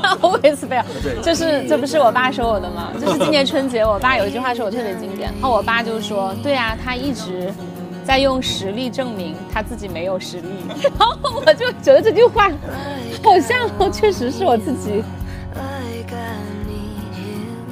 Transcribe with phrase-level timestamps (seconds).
[0.20, 0.84] always fail，
[1.22, 2.90] 就是这不是我爸说我的吗？
[3.00, 7.52] 就是今年春节，我爸有一句话说我特别经典，然后我爸就说，对啊，他一直
[8.04, 10.48] 在用实力证明他自己没有实力，
[10.98, 11.16] 然后
[11.46, 12.50] 我就觉得这句话
[13.22, 15.02] 好像确实是我自己。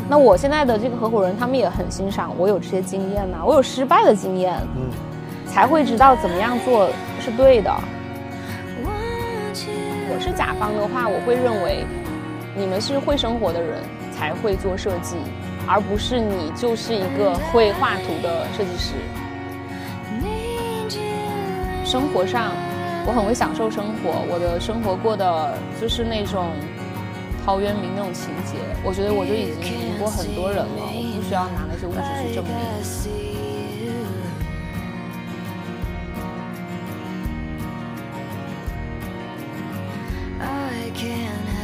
[0.08, 4.90] 那我现在的这个合伙人，他们也很欣赏我有这些经验呐，我有失败的经验，嗯，
[5.46, 6.88] 才会知道怎么样做
[7.20, 7.72] 是对的。
[10.12, 11.86] 我是甲方的话，我会认为
[12.56, 13.82] 你们是会生活的人
[14.12, 15.16] 才会做设计，
[15.66, 18.94] 而不是你就是一个会画图的设计师。
[21.84, 22.52] 生活上，
[23.06, 26.50] 我很会享受生活，我的生活过的就是那种。
[27.42, 31.98] 陶渊明那种情节，我觉得我就已经赢过很多人了，我不需要拿那些物质
[32.28, 32.52] 去证明。
[41.00, 41.59] can't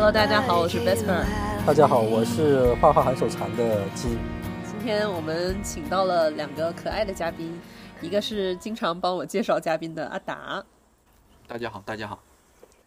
[0.00, 1.24] Hello，大家好，我是 Vesper。
[1.66, 4.16] 大家好，我是画画很手残的鸡。
[4.64, 7.60] 今天我们请到了两个可爱的嘉宾，
[8.00, 10.64] 一个是经常帮我介绍嘉宾的阿达。
[11.48, 12.22] 大家好，大家好。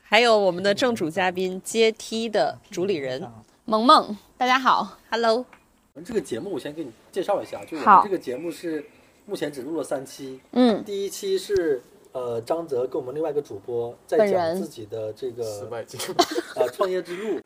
[0.02, 3.30] 还有我们的正主嘉宾阶梯的主理人
[3.66, 5.46] 萌萌，大家好，Hello。
[5.94, 8.86] 我们这个节目我先给你介绍一下，就我们这个节目是
[9.26, 11.82] 目前只录了三期，嗯，第一期是
[12.14, 16.14] 呃张泽跟我们另外一个主播在讲自己的这个失败经历，
[16.56, 17.40] 呃创业之路，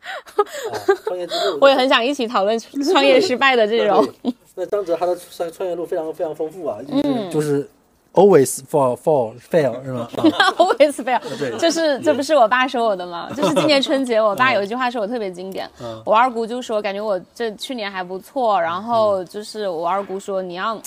[1.06, 2.58] 创业之路， 我也很想一起讨论
[2.92, 4.08] 创业失败的这种。
[4.56, 7.70] 那张泽他的创创业路非常非常丰富啊，就是就是。
[8.18, 10.08] Always fall, fall, fail 是吗？
[10.56, 11.20] Always fail，
[11.60, 13.30] 就是这不是我爸说我的吗？
[13.36, 15.70] 就是今年春节，我爸有一句话说我特别经典。
[16.06, 20.82] 我二姑就说，感觉我这去年还不错，然后就是我二姑说你要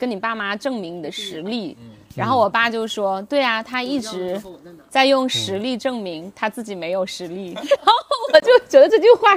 [0.00, 1.76] 跟你爸妈证明你的实力，
[2.16, 4.42] 然后我爸就说，对啊，他一直
[4.88, 7.92] 在用实力证明他自己没有实力， 然后
[8.32, 9.36] 我就觉得这句话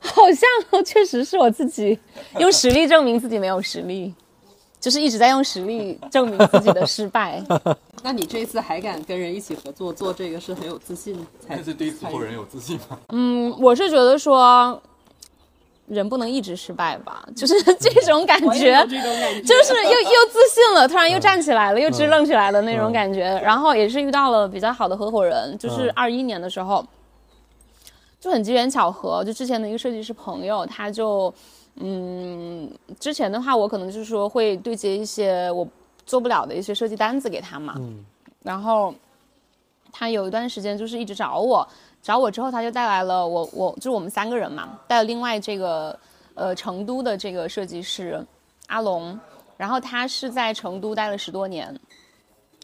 [0.00, 1.98] 好像确实是我自己
[2.38, 4.14] 用实力证明自己没有实力。
[4.78, 7.42] 就是一直在用实力证明自己的失败。
[8.04, 11.60] 那你这次还敢跟人一起合作做这个，是很有自信才？
[11.60, 12.96] 是对合伙人有自信吗？
[13.08, 14.80] 嗯，我是觉得说，
[15.86, 23.24] 人不能一直失败吧，就是这种感觉，就是又又自信了，突然又站起来了，又支棱起来的那种感觉。
[23.44, 26.84] 然后也是遇到了比较好的合伙人，就是二一年的时候，
[28.20, 31.32] 就很机缘巧合，就之前的一个设计师朋友，他就。
[31.78, 35.68] 嗯，之前的话，我可能就是说会对接一些我
[36.06, 37.74] 做不了的一些设计单子给他嘛。
[37.76, 38.02] 嗯。
[38.42, 38.94] 然后
[39.92, 41.68] 他有一段时间就是一直找我，
[42.06, 45.98] 找我之后他就带来了我，我就是我们三个人嘛，带了另外这个
[46.34, 48.24] 呃成都的这个设计师
[48.68, 49.18] 阿龙，
[49.56, 51.76] 然后他是在成都待了十多年，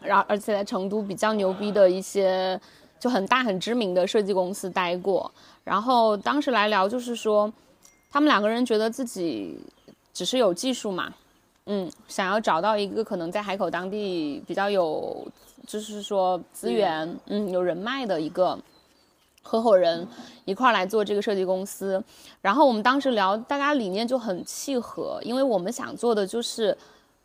[0.00, 2.60] 然后而且在成都比较牛逼的一些
[3.00, 5.28] 就很大很知名的设计公司待过，
[5.64, 7.52] 然后当时来聊就是说。
[8.14, 9.58] 他们两个人觉得自己
[10.12, 11.10] 只是有技术嘛，
[11.64, 15.26] 嗯，想要找到一个可能在海口当地比较有，
[15.66, 18.58] 就是说资源，嗯，有人脉的一个
[19.42, 20.06] 合伙人
[20.44, 22.03] 一块来做这个设计公司。
[22.41, 26.76] 然后我们当时聊，大家理念就很契合，因为我们想做的就是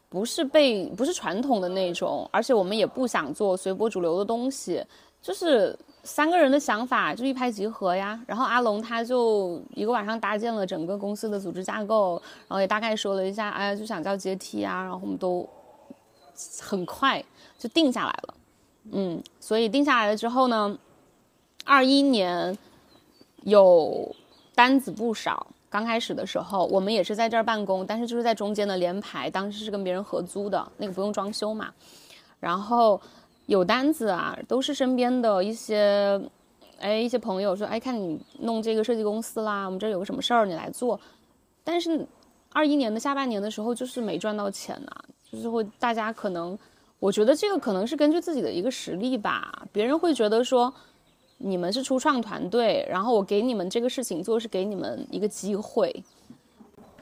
[0.09, 4.83] 不是被不是传统的那种，而且我们也不想做随波逐流的东西，
[5.21, 5.77] 就是。
[6.03, 12.13] 三个人的想法就一拍即合呀，然后阿龙他就一个晚上搭建了整个公司的组织架构，
[12.47, 15.45] 然后也大概说了一下，哎呀就想叫阶梯啊，然后我们都
[16.61, 17.21] 很快
[17.59, 18.33] 就定下来了，
[18.93, 20.77] 嗯，所以定下来了之后呢，
[21.67, 22.57] 二一年
[23.43, 24.15] 有
[24.55, 31.71] 单子不少，刚开始的时候我们也是在这儿办公，但是就是在中间的联排，当时是跟别人合租的那个不用装修嘛，
[32.39, 32.99] 然后。
[33.47, 36.19] 有单子啊，都是身边的一些，
[36.79, 40.99] 哎，一些朋友说，哎，看你弄这个设计公司啦，我们这儿有个什么事儿，你来做。
[41.63, 42.05] 但是，
[42.51, 44.91] 二一年的下半年的时候，就是没赚到钱呐，
[45.31, 46.59] 就是会大家可能，
[46.99, 50.73] 我觉得这个可能是根据自己的一个实力吧，别人会觉得说，
[51.37, 56.03] 你们是初创团队，然后我给你们这个事情做，是给你们一个机会。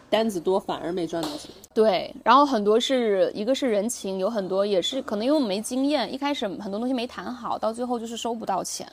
[0.07, 8.87] 单子多反而没赚到钱，对，然后很多是一个是人情，有很多也是可能因为我们没经验，一开始很多东西没谈好，到最后就是收不到钱。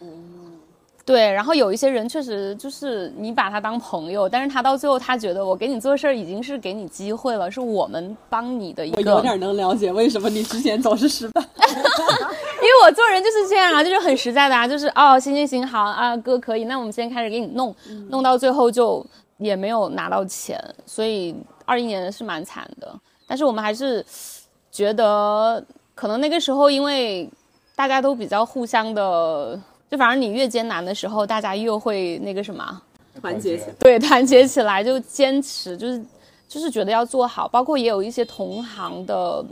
[0.00, 0.58] 嗯，
[1.06, 9.12] 对，然后有一些人确实就是你把他当朋友，但是他到最后他觉得我给你做事儿已经是给你机会了，是我们帮你的一个。
[9.12, 11.40] 我有点能了解为什么你之前总是失败，
[12.84, 17.74] 我做人就是这样啊，就是很实在的啊，就是哦，行行行，好啊，哥可以，那我们现在开始给你弄，
[18.10, 19.04] 弄到最后就。
[19.40, 21.32] 也没有拿到钱，所以
[21.64, 22.92] 二一年是蛮惨的。
[23.24, 24.04] 但是我们还是
[24.72, 25.64] 觉得，
[25.94, 27.30] 可能那个时候因为
[27.76, 29.56] 大家都比较互相的
[29.88, 32.82] 就反正你越艰难的时候，大家越会那个什么，
[33.22, 33.74] 团结起来。
[33.78, 36.04] 对，团结起来就坚持，就是
[36.48, 37.46] 就是觉得要做好。
[37.46, 39.44] 包括也有一些同行的，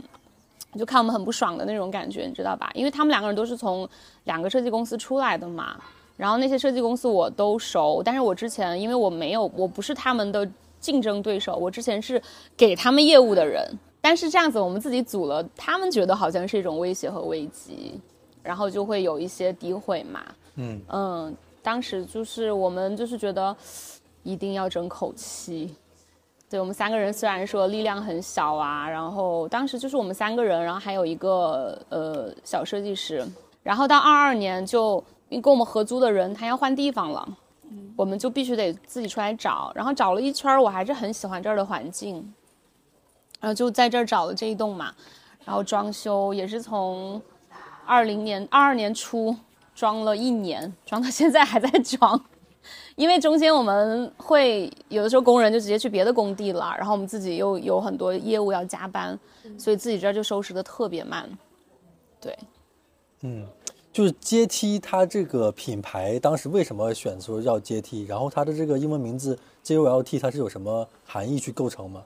[0.77, 2.69] 就看我们很不爽的那种感觉，你知道吧？
[2.73, 3.87] 因为他们两个人都是从
[4.25, 5.75] 两个设计公司出来的嘛。
[6.15, 12.21] 然后那些设计公司我都熟，但是我之前因为我没有，我不是他们的竞争对手，我之前是
[12.55, 13.63] 给他们业务的人。
[14.01, 17.99] 但是这样子我们自己组了，他们觉得好像是一种威胁和危机，
[18.41, 20.23] 然后就会有一些诋毁嘛。
[20.55, 23.55] 嗯嗯，当时就是我们就是觉得
[24.23, 25.75] 一定要争口气。
[26.49, 33.25] 对我们三个人虽然说力量很小啊，然后当时就是我们三个人，然后还有一个呃小设计师，
[33.63, 37.27] 然后到二二年就跟我们合租的人他要换地方了，
[37.97, 42.33] 我们就必须得自己出来找，然后找了一圈，我还是很喜欢这儿的环境，
[43.41, 44.93] 然后就在这儿找了这一栋嘛，
[45.43, 47.21] 然后装修也是从
[47.85, 49.35] 二零年二二年初
[49.75, 52.23] 装了一年，装到现在还在装。
[52.95, 59.17] 因为中间我们会有的时候工人就直接去别的工地了，然后我们自己又有很多业务要加班，
[59.57, 61.29] 所以自己这儿就收拾的特别慢。
[62.19, 62.37] 对，
[63.21, 63.45] 嗯，
[63.93, 68.03] 就是阶梯，它这个品牌当时为什么选择叫阶梯？
[68.05, 72.03] 然后它的这个英文名字 JOLT 它是有什么含义去构成吗？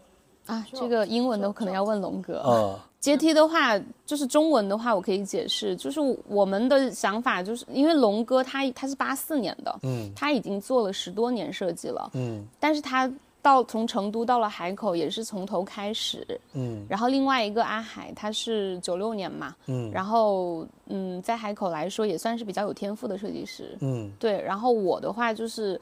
[0.48, 2.40] 啊，这个英文的可能要问龙哥。
[2.40, 10.12] 啊， 阶梯的话，就是中文的话，我可以解释，就是我们的想法，就是因为龙哥他他是八四年的，嗯。
[10.16, 12.46] 他已经做了十多年设计了，嗯。
[12.60, 13.12] 但是他
[13.42, 16.86] 到从成都到了海口也是从头开始，嗯。
[16.88, 19.90] 然后另外一个阿海他是九六年嘛，嗯。
[19.92, 24.12] 然后嗯，在海口来说也算是比较有天赋的设计师，嗯。
[24.20, 25.82] 对，然后我的话就是，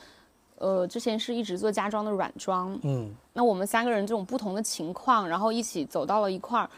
[0.57, 3.13] 呃，之前是一直做家装的软装，嗯。
[3.33, 6.69] 那我们三个人这种不同的情况，然后一起走到了一块儿，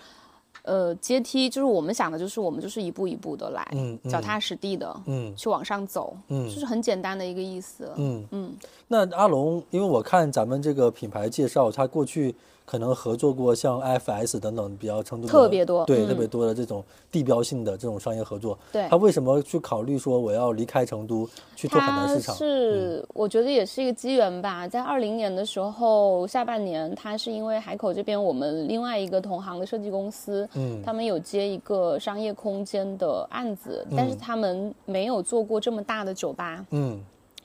[0.63, 7.91] 呃，阶梯就是我们想的，就是我们就是一步一步的来，嗯嗯脚踏实地的，嗯去往上走，嗯就是很简单的一个意思。
[7.97, 8.53] 嗯嗯，
[8.87, 12.35] 那阿龙，因为我看咱们这个品牌介绍，他过去
[12.65, 16.07] 可能合作过像 IFS 等等比较成都特别多对，嗯。
[16.07, 18.57] 特别多的这种地标性的这种商业合作。
[18.71, 18.87] 对。
[18.89, 22.35] 他为什么去考虑说我要离开成都去做海南市场？
[22.35, 30.81] 嗯是、我觉得也是一个机缘吧，在二零年的时候下半年，他是因为海口这边我们另外一个同行的设计公司，嗯。
[30.83, 36.99] 他们有接一个商业空间的案子，但是他们没有做过这么大的酒吧，嗯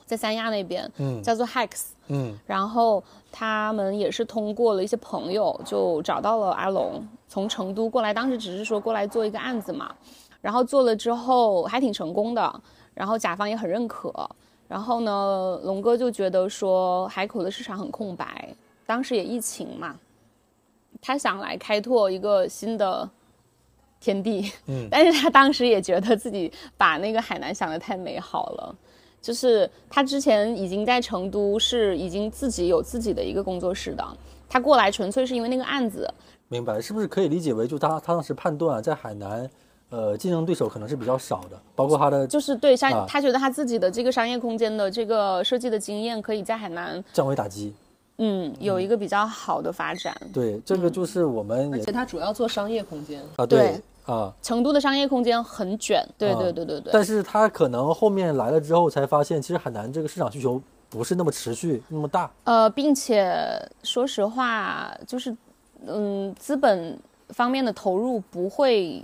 [0.07, 1.89] 在三亚那边，嗯叫做 Hex。
[2.09, 9.93] 嗯然后他们也是通过了一些朋友，就找到了阿龙，从成都过来，当时只是说过来做一个案子嘛，
[10.41, 12.63] 然后做了之后还挺成功的，
[12.95, 14.13] 然后甲方也很认可，
[14.69, 18.49] 然后呢，龙哥就觉得说海口的市场很空白，
[18.87, 19.97] 当时也疫情嘛，
[21.03, 23.11] 他想来开拓一个新的
[23.99, 28.77] 天地，嗯但是他当时也觉得自己把那个海南想的太美好了。
[29.27, 34.07] 就是他之前已经在成都是已经自己有自己的一个工作室的，
[34.49, 36.09] 他过来纯粹是因为那个案子，
[36.47, 39.51] 明白，是不是可以理解为就他他当时判断在海南，
[39.91, 47.75] 呃，竞争对手可能是比较少的，包括他的就是对商，啊他觉得他自己的这个商业空间的这个设计的经验，可以在海南，降维打击。
[48.19, 50.17] 嗯，有一个比较好的发展。
[50.33, 56.93] 对，这个就是我们也而且它主要做商业空间，啊对对啊，成都的商业空间很卷，对啊对对对对。
[56.93, 62.31] 但是他可能后面来了之后才发现，其实海南这个市场需求不是那么持续那么大。
[62.45, 65.37] 呃，并且说实话，就是
[65.87, 66.99] 嗯，资本
[67.31, 69.03] 方面的投入不会，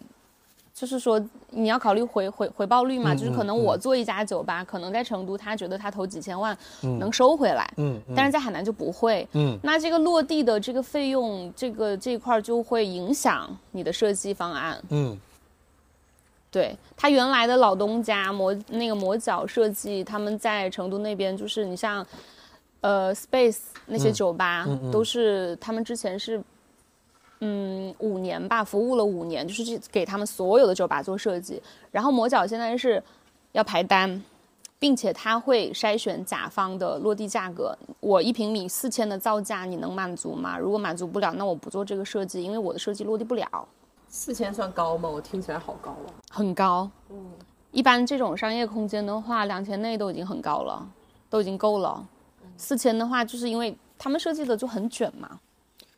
[0.75, 3.62] 就是说你要考虑回回回报率嘛，嗯就是可能嗯。
[3.62, 6.99] 我做一家酒吧，可能在成都他觉得他投几千万嗯。
[6.99, 7.71] 能收回来，
[8.17, 9.26] 但是在海南就不会。
[9.35, 9.59] 嗯。
[9.62, 14.83] 那这个落地的这个费用，这个这一块儿就会影响你的设计方案。
[14.88, 15.19] 嗯。
[16.50, 22.05] 对他原来的老东家磨那个磨脚设计，他们在成都那边就是你像，
[22.81, 24.12] 呃，Space 那些嗯。
[24.12, 24.91] 酒吧、嗯嗯。
[24.91, 26.43] 都是他们之前是，
[27.44, 31.61] 嗯，五年吧，服务了五年，就是去给他们所有的酒吧做设计。
[31.90, 33.02] 然后魔角现在是
[33.50, 34.22] 要排单，
[34.78, 37.76] 并且他会筛选甲方的落地价格。
[37.99, 40.56] 我一平米四千的造价你能满足吗？
[40.56, 43.68] 如果满足不了，那我不做这个设计，因为我的设计落地不了。
[44.06, 45.08] 四千算高吗？
[45.08, 46.14] 我听起来好高啊。
[46.30, 46.88] 很高。
[47.72, 50.87] 一般这种商业空间的话，两千内都已经很高了，
[51.28, 52.06] 都已经够了。
[52.56, 55.40] 四千的话，就是因为他们设计的就很卷嘛。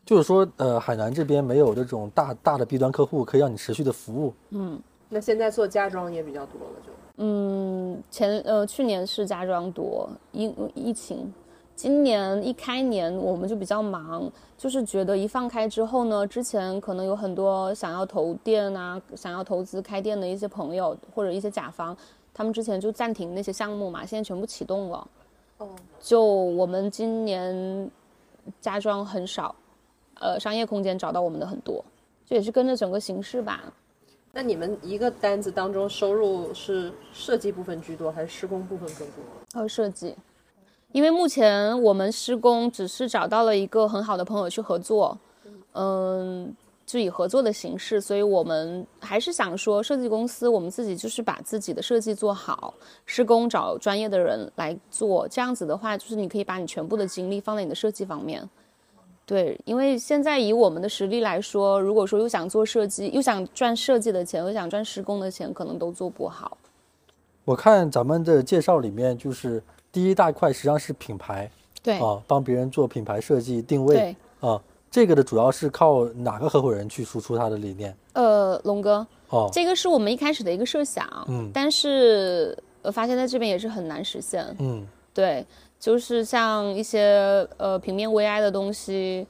[0.05, 4.33] 就是说，呃，海南这边没有这种大大的 B 端客户可以让你持续的服务。
[4.51, 11.33] 嗯那现在做家装也比较多了，就嗯，前呃去年是家装多，因疫情，
[11.75, 21.95] 今年一开年我们就比较忙，就是觉得一放开之后呢，之前可能有很多想要投店啊，想要投资开店的一些朋友或者一些甲方，
[22.33, 25.07] 他们之前就暂停那些项目嘛，现在全部启动了。
[25.59, 25.69] 哦，
[25.99, 27.89] 就我们今年
[28.59, 29.55] 家装很少，
[30.19, 31.83] 呃，商业空间找到我们的很多，
[32.25, 33.73] 这也是跟着整个形势吧。
[34.31, 39.23] 那你们一个单子当中收入是设计部分居多，还是施工部分更多？
[39.53, 40.13] 呃，设计，
[40.91, 45.17] 因为目前我们施工只是找到了一个很好的朋友去合作，
[45.71, 46.53] 嗯，
[46.85, 52.73] 就以合作的形式，所以我们还是想说，设计公司我们自己就是把自己的设计做好，
[53.05, 58.49] 施工找专业的人来做，这样子的话，就是你可以把你全部的精力放在你的设计方面。
[59.25, 66.57] 对，因为现在以我们的实力来说，如果说又想做设计，又想赚设计的钱，又想赚施工的钱，可能都做不好。
[67.43, 71.49] 我看咱们的介绍里面，就是第一大块实际上是品牌
[71.81, 74.15] 对，啊，帮别人做品牌设计定位对，
[74.47, 77.97] 啊，这个的主要是靠哪个合伙人去输出他的理念？
[78.13, 84.45] 呃，龙哥，哦，这个是我们一开始的一个设想，嗯但是呃，发现在这边也是很难实现。
[84.59, 85.45] 嗯对，
[85.85, 89.27] 就是像一些呃平面 VI 的东西，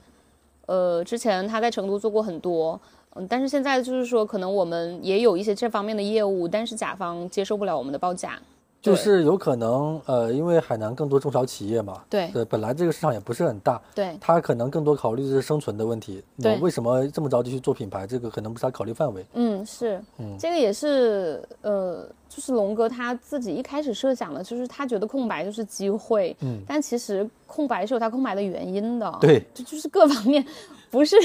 [0.64, 2.80] 呃，之前他在成都做过很多，
[3.14, 8.38] 嗯，但是现在就是说，可能我们也有一些这方面的业务，但是甲方接受不了我们的报价。
[8.80, 16.22] 就是有可能呃，因为海南更多中小企业嘛，对对，本来这个市场也不是很大，对他可能更多考虑的是生存的问题。
[16.36, 18.06] 那对为什么这么着急去做品牌？
[18.06, 19.26] 这个可能不是他考虑范围。
[19.34, 26.60] 嗯，是，嗯这个也是，呃，就是龙哥他自己一开始设想的，就是他觉得空白就是机会，嗯。
[26.66, 30.44] 但其实空白是有它空白的原因的，对，就就是各方面，
[30.90, 31.16] 不是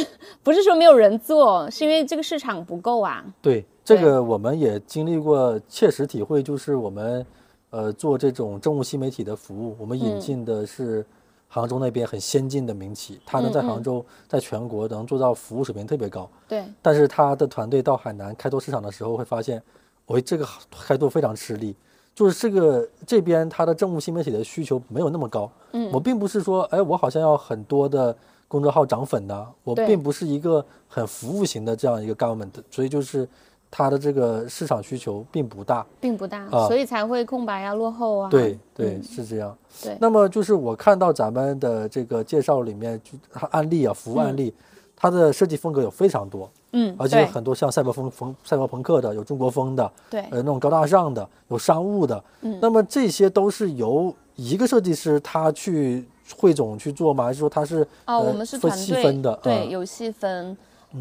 [0.44, 7.26] 不是说没有人做，是因为这个市场不够啊，对，这个我们也经历过，切实体会，就是我们
[7.72, 10.20] 呃做这种政务新媒体的服务，我们引嗯。
[10.20, 11.06] 进的是
[11.48, 19.62] 杭州那边很先进的民企，他能在杭州，在全国能做到服务水平特别高，对，但是他的团队到海南开拓市场的时候，会发现，
[20.08, 20.48] 喂，这个
[20.86, 21.76] 开拓非常吃力。
[22.14, 28.16] 就是这个这边它的政务新媒体的需求没有那么高，嗯我并不是说，哎，我好像要很多的
[28.50, 33.28] 公众号涨粉呐、我并不是一个很服务型的这样一个 government，所以就是
[33.72, 35.86] 它的这个市场需求并不大。
[36.02, 38.30] 并不大，啊所以才会空白啊、落后啊。
[38.30, 39.58] 对对，嗯是这样。
[39.82, 43.14] 对那么就是我看到咱们的这个介绍里面，就
[43.52, 44.54] 案例啊，服务案例，
[44.98, 52.24] 它的设计风格有非常多，嗯，而且有很多像赛博风风赛博朋克的，有中国风的，对呃，那种高大上的，有商务的。
[52.42, 56.06] 嗯那么这些都是由一个设计师他去
[56.38, 57.26] 汇总去做吗？
[57.26, 59.40] 还是说他是哦，呃我们是分团队细分的？
[59.44, 60.58] 对，嗯有细分。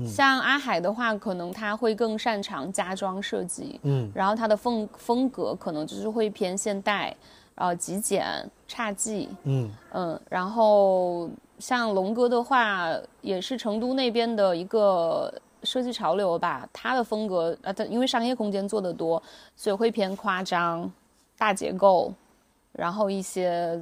[0.06, 7.12] 像阿海的话，可能他会更擅长家装设计，嗯然后他的风风格可能就是会偏现代，
[7.56, 8.24] 呃，极简、
[8.68, 12.86] 侘寂，嗯嗯，然后像龙哥的话，
[13.20, 19.22] 也是成都那边的一个设计潮流吧，他的风格啊，他因为商业空间做得多，
[19.56, 20.90] 所以会偏夸张、
[21.36, 22.12] 大结构，
[22.72, 23.80] 然后一些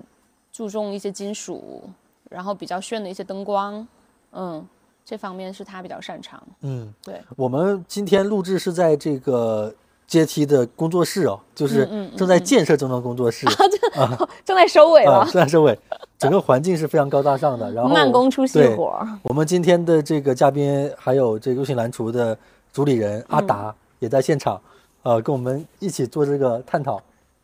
[0.52, 1.82] 注重一些金属，
[2.28, 3.86] 然后比较炫的一些灯光，
[4.32, 4.66] 嗯，
[5.04, 6.42] 这方面是他比较擅长。
[6.62, 6.92] 嗯。
[7.02, 9.72] 对，我们今天录制是在这个
[10.06, 15.78] 阶梯的工作室哦，就是正在建设中的工作室啊 正在收尾了，啊，正在收尾，
[16.18, 17.72] 整个环境是非常高大上的。
[17.72, 19.06] 然后慢工出细对活儿。
[19.22, 22.36] 我们今天的这个嘉宾还有这个优信蓝厨的
[22.72, 24.60] 主理人阿达也在现场，
[25.02, 27.00] 呃，跟我们一起做这个探讨。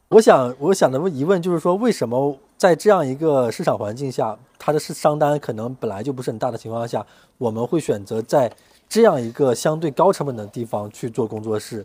[0.09, 7.04] 我想，我想的疑问就是说，为什么在这样一个市场环境下，它的市商单可能本来就不是很大的情况下，
[7.38, 8.52] 我们会选择在
[8.88, 11.85] 这样一个相对高成本的地方去做工作室？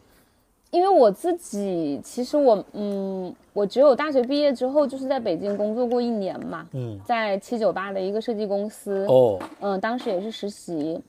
[0.72, 11.02] 因为我自己，其实我，嗯，我只有大学毕业之后，就是在北京工作过一年嘛，嗯，在七九八的一个设计公司，哦，嗯，当时也是实习，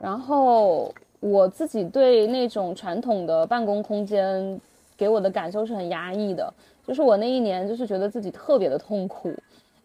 [0.00, 4.60] 然后我自己对那种传统的办公空间
[4.96, 6.52] 给我的感受是很压抑的，
[6.84, 9.32] 就是我那一年就是觉得自己特别的痛苦，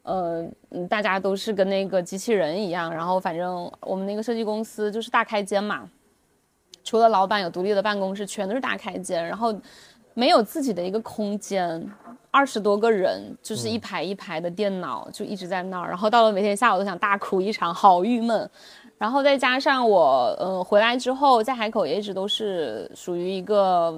[0.01, 5.87] 呃，嗯，大家都是跟那个机器人一样，然后反正我们那个设计公司就是大开间嘛，
[6.89, 9.55] 除了老板有独立的办公室，全都是大开间，然后
[10.15, 11.87] 没有自己的一个空间，
[12.31, 18.49] 二十多个人就是一排一排的电脑就一直在那儿，然后到了每天下午都想大哭一场，好郁闷。
[18.97, 23.95] 然后再加上我，呃，回来之后在海口也一直都是属于一个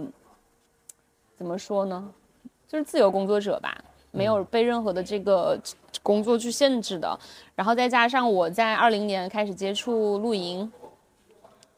[1.38, 2.06] 怎么说呢，
[2.68, 3.74] 就是自由工作者吧，
[4.12, 5.58] 没有被任何的这个
[6.04, 7.18] 工作去限制的。
[7.56, 10.70] 然后再加上我在二零年开始接触露营，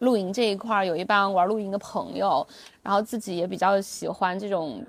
[0.03, 2.45] 露营这一块儿有一帮玩露营的朋友，
[2.81, 4.85] 然后自己也比较喜欢这种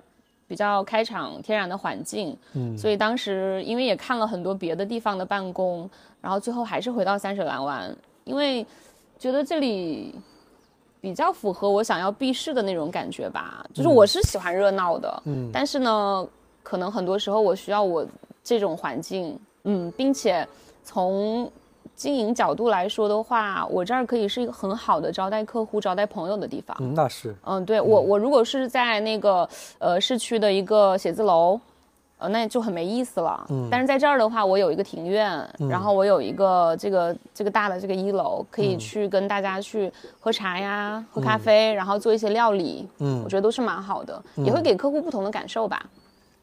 [0.49, 2.77] 比较开场天然的环境，嗯。
[2.77, 5.89] 所以当时因为也看了很多别的地方的办公，
[6.21, 8.67] 然后最后还是回到三水蓝湾，因为
[9.19, 10.15] 觉得这里
[11.01, 13.65] 比较符合我想要避世的那种感觉吧。
[13.73, 15.49] 就是我是喜欢热闹的，嗯。
[15.53, 16.27] 但是呢，
[16.63, 18.05] 可能很多时候我需要我
[18.43, 20.47] 这种环境，嗯，并且
[20.83, 21.51] 从
[21.97, 26.77] 经营角度来说的话，我这儿可以是一个很好的招待客户、招待朋友的地方。
[26.81, 29.49] 嗯，那是，嗯，对我我如果是在那个
[29.79, 31.59] 呃市区的一个写字楼，
[32.19, 33.47] 呃，那就很没意思了。
[33.51, 33.69] 嗯。
[33.71, 43.23] 但是在这儿的话，我有一个庭院，然后我有一个这个这个大的这个一楼，可以去跟大家去喝茶呀、喝咖啡，然后做一些料理，嗯。
[43.25, 45.85] 我觉得都是蛮好的，也会给客户不同的感受吧。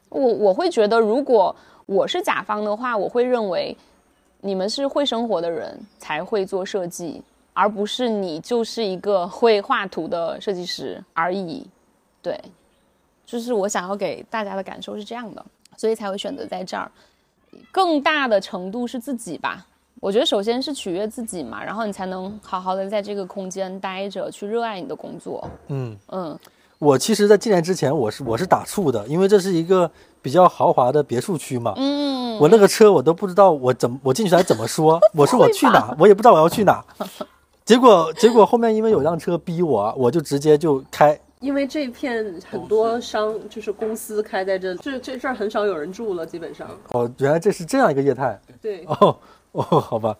[0.09, 1.55] 我我会觉得，如果
[1.85, 3.75] 我是甲方的话，我会认为
[4.41, 7.21] 你们是会生活的人才会做设计，
[7.53, 11.65] 而不是你就是一个会画图的设计师而已。
[12.21, 12.39] 对，
[13.25, 15.45] 就是我想要给大家的感受是这样的，
[15.77, 16.91] 所以才会选择在这儿。
[17.71, 19.65] 更大的程度是自己吧，
[19.99, 25.47] 我觉得首先是取悦自己嘛，然后你才能好好的在这个空间待着，去热爱你的工作。
[25.67, 25.97] 嗯。
[26.07, 26.39] 嗯，
[26.79, 31.73] 我其实，在进来之前，我是我是打怵的，因为这是一个比较豪华的别墅区嘛。
[31.77, 36.83] 嗯，我那个车我都不知道我怎么我进去来怎么说， 我说我去哪，我也不知道我要去哪。
[37.63, 41.19] 结果结果后面因为有辆车逼我，我就直接就开。
[41.39, 46.67] 因为这片很多商就是公司开在这，这这这儿很少有人住了，基本上。
[46.91, 48.39] 哦，原来这是这样一个业态。
[48.61, 49.17] 对，哦
[49.53, 50.15] 哦，好吧。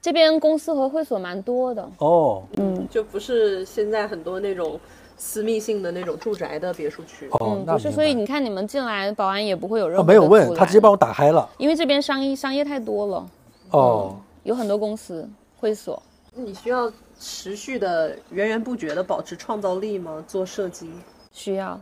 [0.00, 1.88] 这边公司和会所蛮多的。
[1.98, 4.78] 哦嗯就不是现在很多那种
[5.18, 7.28] 私密性的那种住宅的别墅区。
[7.28, 11.46] 不是，所以你看你们进来，保安也不会有任何哦没有问他直接帮我打开了。
[11.58, 13.26] 因为这边商业商业太多了，
[13.72, 16.00] 哦，有很多公司会所。
[16.32, 20.24] 你需要持续的源源不绝的保持创造力吗？
[20.28, 20.88] 做设计？
[21.32, 21.80] 需要，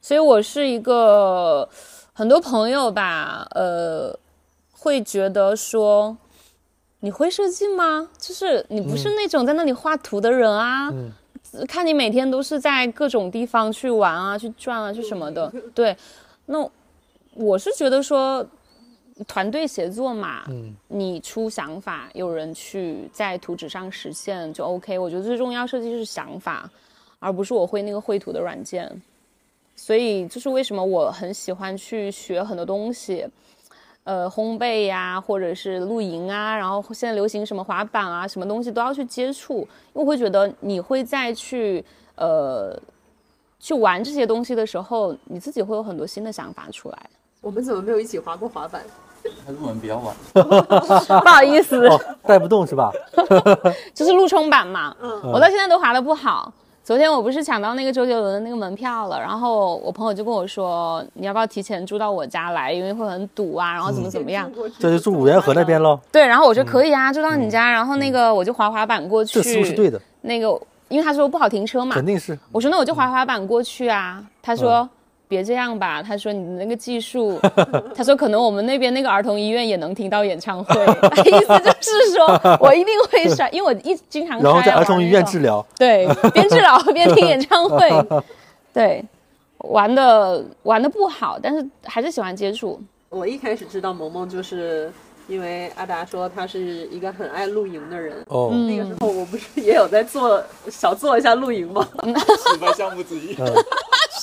[0.00, 1.68] 所以我是一个
[2.14, 4.18] 很多朋友吧，呃，
[4.72, 6.16] 会觉得说
[7.00, 8.08] 你会设计吗？
[8.18, 10.88] 就是你不是那种在那里画图的人啊。
[10.90, 11.12] 嗯
[11.68, 15.96] 看你每天都是在各种地方去玩啊、去转啊、去什么的，对。
[16.46, 16.68] 那
[17.34, 18.46] 我是觉得说，
[19.26, 24.98] 团队协作嘛，嗯你出想法，有人去在图纸上实现就 OK。
[24.98, 26.70] 我觉得最重要设计是想法，
[27.18, 28.90] 而不是我会那个绘图的软件。
[29.76, 33.26] 所以就是为什么我很喜欢去学很多东西，
[34.04, 39.60] 呃，烘焙呀，或者是露营啊，然后现在流行什么滑板啊，什么东西都要去接触，
[39.94, 41.82] 因为我会觉得你会再去
[42.16, 42.78] 呃
[43.58, 46.98] 去玩这些东西的时候，你自己会有很多新的想法出来。
[47.40, 48.82] 我们怎么没有一起滑过滑板？
[49.46, 52.92] 他入门比较晚， 不好意思，哦，带不动是吧？
[53.94, 56.52] 就是路冲板嘛，嗯我到现在都滑的不好。
[56.84, 64.52] 昨天我不是抢到那个周杰伦的那个门票了，然后我朋友就跟我说，你要不要提前住到我家来，因为会很堵啊，然后怎么怎么样。
[64.78, 65.98] 这就住五缘河那边喽。
[66.12, 69.40] 对，然后我说可以啊，住到你家，然后那个我就滑滑板过去。
[69.40, 72.38] 这思路是对的，那个，因为他说不好停车嘛肯，定是。
[72.52, 74.22] 我说那我就滑滑板过去啊。
[74.42, 74.86] 他说。
[75.34, 77.40] 别这样吧，他说你的那个技术，
[77.92, 80.80] 他说可能我们那边那个儿童医院也能听到演唱会，
[81.26, 85.64] 意思就是说我一定会摔，因为我一经常然后在摔儿童医院治疗。
[85.76, 87.90] 对，边治疗边听演唱会，
[88.72, 89.04] 对，
[89.58, 92.80] 玩的玩的不好，但是还是喜欢接触。
[93.08, 94.92] 我一开始知道萌萌，就是
[95.26, 98.14] 因为阿达说他是一个很爱露营的人。
[98.28, 101.86] 哦，嗯那个时候我不是也有在做小做一下露营吗？
[102.04, 103.36] 喜欢项目之一。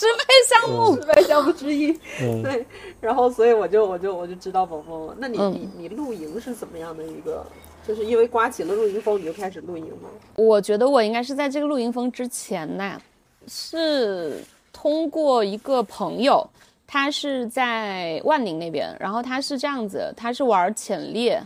[0.01, 1.91] 失败项目，失败项目之一。
[2.21, 2.65] 嗯对，
[2.99, 5.15] 然后所以我就我就我就知道萌萌了。
[5.19, 7.45] 那你、嗯你你露营是怎么样的一个？
[7.87, 10.09] 就是因为刮起了露营风，你就开始露营吗？
[10.35, 12.99] 我觉得我应该是在这个露营风之前呢，
[13.47, 16.47] 是通过一个朋友，
[16.87, 21.41] 他是在万宁那边，然后他是这样子，他是玩潜猎，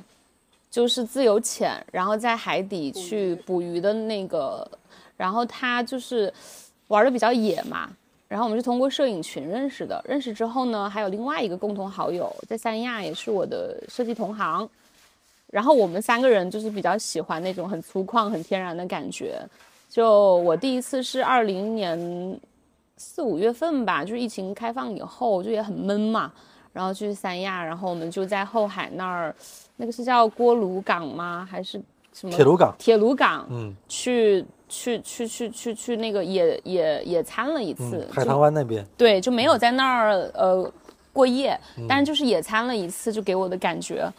[0.70, 4.70] 就是自由潜，然后在海底去捕鱼的那个，
[5.18, 6.32] 然后他就是
[6.88, 7.90] 玩的比较野嘛。
[8.28, 14.68] 然后我们是通过摄影群认识的，认识之后呢，还有另外一个共同好友在三亚，也是我的设计同行。
[15.52, 19.40] 然后我们三个人就是比较喜欢那种很粗犷、很天然的感觉。
[19.88, 22.38] 就我第一次是二零年
[22.98, 26.34] 四五月份吧，就是疫情开放以后，就也很闷嘛，
[26.74, 29.34] 然后去三亚，然后我们就在后海那儿，
[29.78, 31.48] 那个是叫锅炉港吗？
[31.50, 32.36] 还是什么？
[32.36, 32.76] 铁炉港。
[32.78, 38.86] 铁炉港嗯去去去去去去那个野野野餐了一次嗯，，海棠湾那边。
[38.98, 40.72] 对，就没有在那儿呃
[41.14, 44.12] 过夜，嗯但是就是野餐了一次，就给我的感觉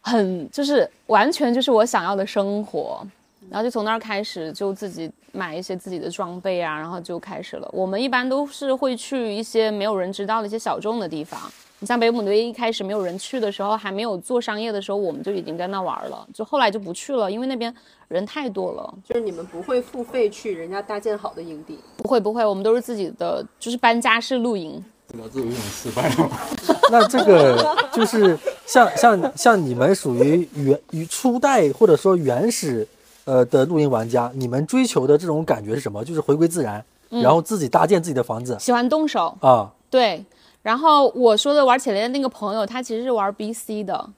[0.00, 3.06] 很就是完全就是我想要的生活。
[3.48, 7.68] 然后就从那儿开始，就自己买一些自己的装备啊，然后就开始了。
[7.72, 11.40] 我们一般都是会去一些没有人知道的一些小众的地方，
[11.82, 17.74] 你像北姆队一开始没有人去的时候，还没有做商业的时候，我们就已经在那玩了，就后来就不去了，因为那边
[18.08, 18.94] 人太多了。
[19.02, 24.84] 就是你们不会付费去人家搭建好的营地，不会不会，我们都是自己的，就是搬家式露营。
[25.08, 26.30] 这个这有一种失败了。
[26.92, 32.86] 那这个就是像像像你们属于原与初代或者说原始
[33.24, 36.04] 呃的露营玩家，你们追求的这种感觉是什么？
[36.04, 39.72] 就是回归自然，然后自己搭建自己的房子喜欢动手，啊。
[39.88, 40.22] 对。
[40.62, 44.08] 然后我说的玩起来的那个朋友，他其实是玩 BC 的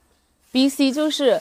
[0.53, 1.41] ，BC 就是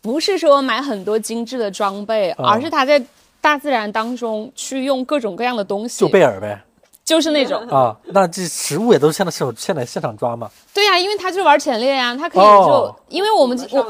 [0.00, 2.50] 不是说买很多精致的装备，啊。
[2.50, 3.04] 而是他在
[3.40, 6.62] 大自然当中去用各种各样的东西，就贝尔呗
[7.06, 7.66] 就是那种。
[7.68, 10.50] 啊，那这食物也都是现在手现在现场抓嘛。
[10.74, 13.86] 对呀、因为他就是玩潜猎呀、他可以就、哦因为我们我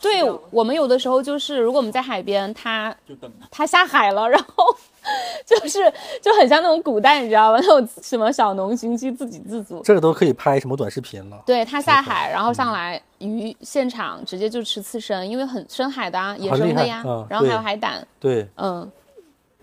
[0.00, 4.64] 对我们有的时候就是，如果我们在海边，他就等他下海了，然后
[5.44, 7.58] 就是就很像那种古代，你知道吧？
[7.60, 9.82] 那种什么小农经济自给自足。
[9.84, 11.42] 这个都可以拍什么短视频了。
[11.44, 18.88] 对他下海，然后上来鱼现场直接就吃刺身，因为很深海的啊，野生的呀，嗯然后还有海胆，对，嗯，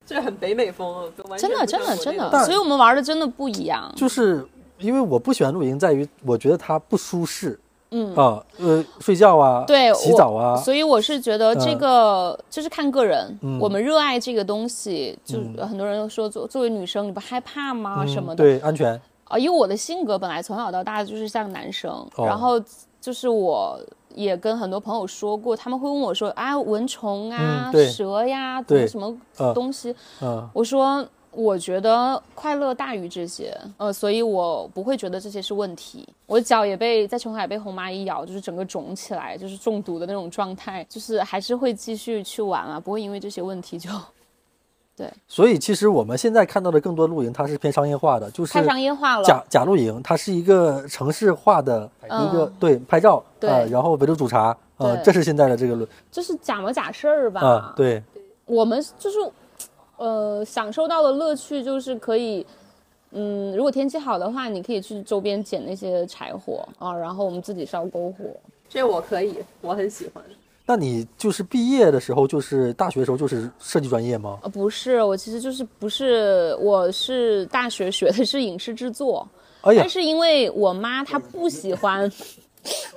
[0.07, 3.91] 这很北美风哦，真的真的真的，所以我们玩的真的不一样。
[3.95, 4.43] 就是
[4.79, 7.59] 因为我不喜欢露营，在于我觉得它不舒适。
[7.91, 11.77] 嗯，啊，呃，睡觉啊，对，洗澡啊，所以我是觉得这嗯。
[11.77, 13.57] 个就是看个人，嗯。
[13.61, 15.65] 我们热爱这个东西，就嗯。
[15.65, 17.99] 很多人都说作作为女生你不害怕吗？
[18.01, 18.43] 嗯什么的。
[18.43, 18.99] 对，安全。
[19.23, 22.25] 啊，因为我的性格本来从小到大就是像男生，哦。
[22.25, 22.61] 然后
[22.99, 23.79] 就是我
[24.17, 29.95] 也跟很多朋友说过，他们会问我说啊，蚊虫啊、嗯蛇呀，怎么对什么呃东西？
[30.21, 31.07] 嗯，我说。
[31.31, 36.03] 我觉得快乐大于这些，呃，所以我不会觉得这些是问题。
[36.25, 43.87] 我脚也被在琼海被红蚂蚁咬，就是整个肿起来，就是中毒的那种状态，就是还是会继续去玩啊，不会因为这些问题就
[45.27, 49.23] 所以其实我们现在看到的更多露营，它是偏商业化的，就是太商业化了。
[49.23, 57.41] 假假露营，它是一个城市化的一个、嗯对拍照，对呃，然后围炉煮茶，呃，这是现在的这个露就是假模假式儿吧。
[57.41, 58.01] 啊，对，
[58.45, 59.17] 我们就是，
[59.97, 62.45] 呃，享受到的乐趣就是可以，
[63.11, 68.25] 嗯，如果天气好的话，你可以去周边捡那些柴火啊，然后我们自己烧篝火。
[68.69, 70.23] 这我可以，我很喜欢。
[70.69, 74.37] 那你就是毕业的时候，就是大学的时候，就是设计专业吗？
[74.43, 79.25] 呃，不是，我其实就是不是，我是大学学的是影视制作，
[79.61, 82.11] 哎呀但，是因为我妈她不喜欢，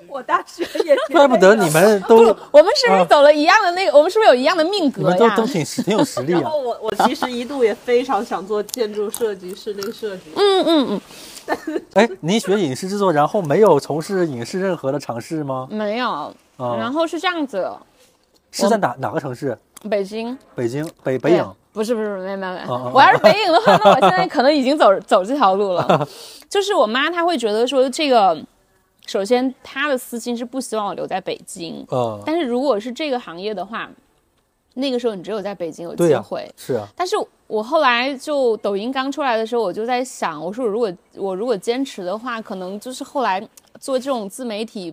[0.09, 2.17] 我大学也 怪不得你们 都
[2.51, 3.97] 我们是不是走了一样的那个？
[3.97, 5.09] 我们是不是有一样的命格呀？
[5.11, 6.59] 们都都挺挺有实力啊 然后。
[6.59, 10.23] 我我其实一度也非常想做建筑设计、室内设计。
[10.35, 11.01] 嗯嗯
[11.47, 15.69] 嗯，哎，你学影视制作，然后没有从事影视任何的尝试吗？
[15.71, 16.35] 没有。
[16.61, 17.71] 啊，然后是这样子，
[18.51, 19.57] 是在哪哪个城市？
[19.89, 21.55] 北京北京北北对影。
[21.73, 26.09] 不是不是没有没有没我要是北影的话，那我现在可能已经走走这条路了。
[26.51, 28.37] 就是我妈她会觉得说这个，
[29.07, 33.89] 首先她的私心是不希望我留在北京，嗯，但是如果是这个行业的话，
[34.75, 36.53] 那个时候你只有在北京有对呀机会。
[36.57, 37.15] 是啊，但是
[37.47, 43.41] 我后来就抖音刚出来的时候，我就在想，我说如果我如果坚持的话，可能就是后来
[43.79, 44.93] 做这种自媒体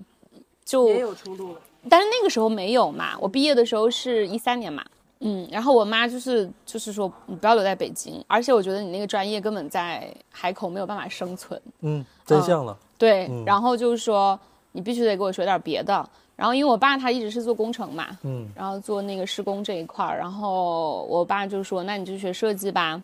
[0.68, 1.62] 就也有出路了。
[1.90, 4.84] 但是那个时候没有嘛，我毕业的时候是一三年嘛，
[5.22, 12.78] 嗯，然后我妈就是就是说你不要留在北京，而且我觉得你那个专业根本在海口没有办法生存，嗯，真相了。
[12.98, 14.38] 对，嗯然后就是说
[14.74, 23.02] 你必须得给我学点别的，然后因为我爸他一直是做工程嘛，嗯然后做那个施工这一块儿，然后我爸就说那你就学设计吧，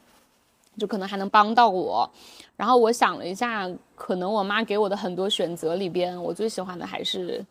[0.77, 2.09] 就可能还能帮到我。
[2.57, 7.43] 然后我想了一下，可能我妈给我的很多选择里边，我最喜欢的还是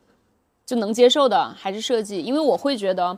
[0.72, 3.14] 就能接受的还是设计，因为我会觉得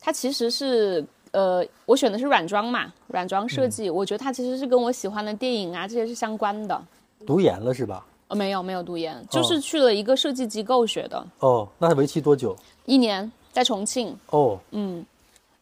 [0.00, 6.82] 它其实是呃，我选的是软装嘛，软装设计，我觉得它其实是跟我喜欢的电影啊这些是相关的。
[7.26, 8.06] 读研了是吧？
[8.28, 12.56] 呃，没有没有读研，就是去了一个设计机构学的，哦，那为期多久？
[12.86, 15.04] 一年在重庆，哦，嗯，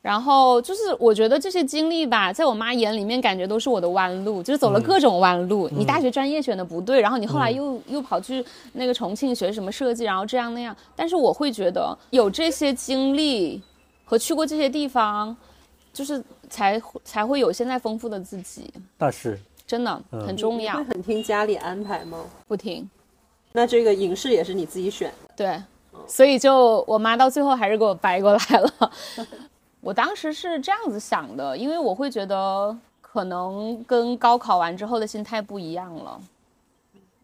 [0.03, 5.69] 然后就是我觉得这些经历吧，在我妈眼里面感觉都是我的弯路，就是走了各种弯路。
[5.69, 10.77] 你大学专业选的不对，然后你后来又、又跑去那个重庆学什么设计，然后这样那样。
[10.97, 13.63] 但是我会觉得有这些经历
[14.05, 15.35] 和去过这些地方，
[15.93, 20.85] 就是才才会有现在丰富的自己，那是真的嗯很重要会。
[20.85, 22.19] 很听家里安排吗？
[22.49, 22.91] 不听，
[23.53, 25.63] 那这个影视也是你自己选的，对，
[26.09, 28.91] 所以就我妈到最后还是给我掰过来了。
[29.83, 36.21] 我当时是这样子想的，因为我会觉得可能跟高考完之后的心态不一样了。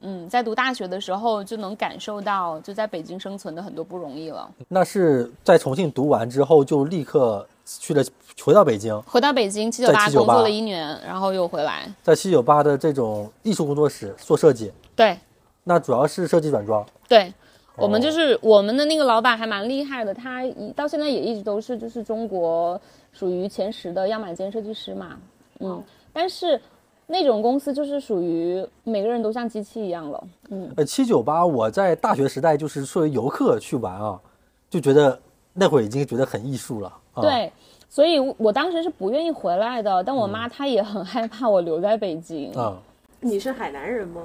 [0.00, 4.50] 嗯，在读大学的时候就能感受到，就在北京生存的很多不容易了。
[4.66, 8.04] 那是在重庆读完之后就立刻去了
[8.42, 11.88] 回到北京，回到北京七九八工作了一年，然后又回来。
[12.02, 14.72] 在七九八的这种艺术工作室做设计。
[14.96, 15.16] 对，
[15.62, 16.84] 那主要是设计软装。
[17.08, 17.32] 对，
[17.78, 22.80] 我们哦就是我们的那个老板还蛮厉害的，他一到现在也一直都是就是中国
[23.12, 25.16] 属于前十的样板间设计师嘛，
[25.60, 26.60] 嗯，但是
[27.06, 34.20] 那种公司就是属于每个人都像机器一样了，嗯，呃，七九八，我在大学时代就是作为游客去玩啊，
[34.68, 35.18] 就觉得
[35.54, 36.92] 那会儿已经觉得很艺术了。
[37.14, 37.50] 啊、，对。
[37.90, 42.52] 所以，我当时是不愿意回来的，但我妈她也很害怕我留在北京。
[42.52, 42.76] 啊、
[43.18, 44.20] 你是海南人吗？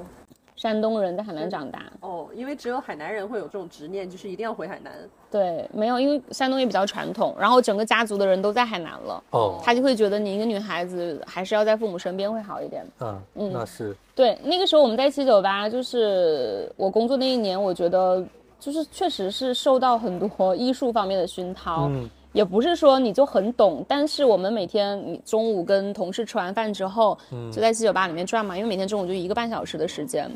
[0.63, 4.93] 山东人在海南长大，哦，因为只有海南人会有这种执念，就是一定要回海南。
[5.29, 12.85] 对，没有，因为山东也比较传统，然后整个家族的人都在海南了，哦，他就会觉得你一个女孩子还是要在父母身边会好一点。
[13.01, 18.25] 嗯，那是，对，那个时候我们在七九八，就是我工作那一年，我觉得
[18.57, 22.09] 就是确实是受到很多 艺术方面的熏陶，嗯。
[22.31, 30.27] 也不是说你就很懂，但是我们每天你中午跟同事吃完饭之后，嗯就在七九八里面转嘛，因为每天中午就一个半小时的时间，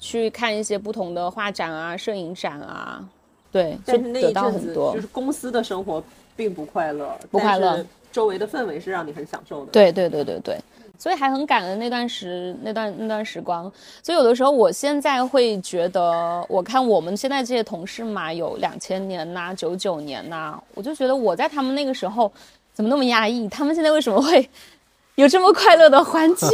[0.00, 3.04] 去看一些不同的画展啊、摄影展啊，
[3.52, 5.00] 对，就但是那得一阵子到很多就。
[5.00, 6.02] 是公司的生活
[6.34, 9.70] 并不快乐，不快乐周围的氛围是让你很享受的。
[9.70, 10.58] 对对对对对，
[10.98, 13.70] 所以还很感恩那段时那段那段时光。
[14.02, 22.32] 所以有的时候，我现在会觉得，我看我们现在这些同事嘛，有两千年呐、九九年呐、我就觉得我在他们那个时候
[22.72, 23.46] 怎么那么压抑？
[23.48, 24.48] 他们现在为什么会
[25.16, 26.48] 有这么快乐的环境？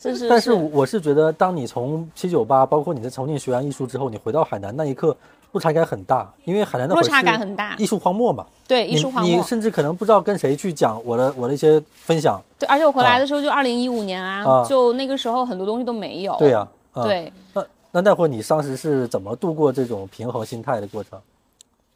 [0.00, 5.14] 就是，但是我是觉得，当你从七九八，包括你在重庆学完艺术之后，你回到海南那一刻，
[5.52, 8.46] 落差感很大，因为海南的落差感很大艺术荒漠嘛。
[8.66, 9.30] 对艺术荒漠。
[9.30, 12.40] 你你甚至可能不知道跟谁去讲我的我的一些分享。
[12.58, 16.34] 对，而且我回来的时候就二零一五年啊，啊就那个时候很多东西都没有。
[16.38, 21.20] 对呀、啊，对，那那那会儿你当时是怎么度过这种平衡心态的过程？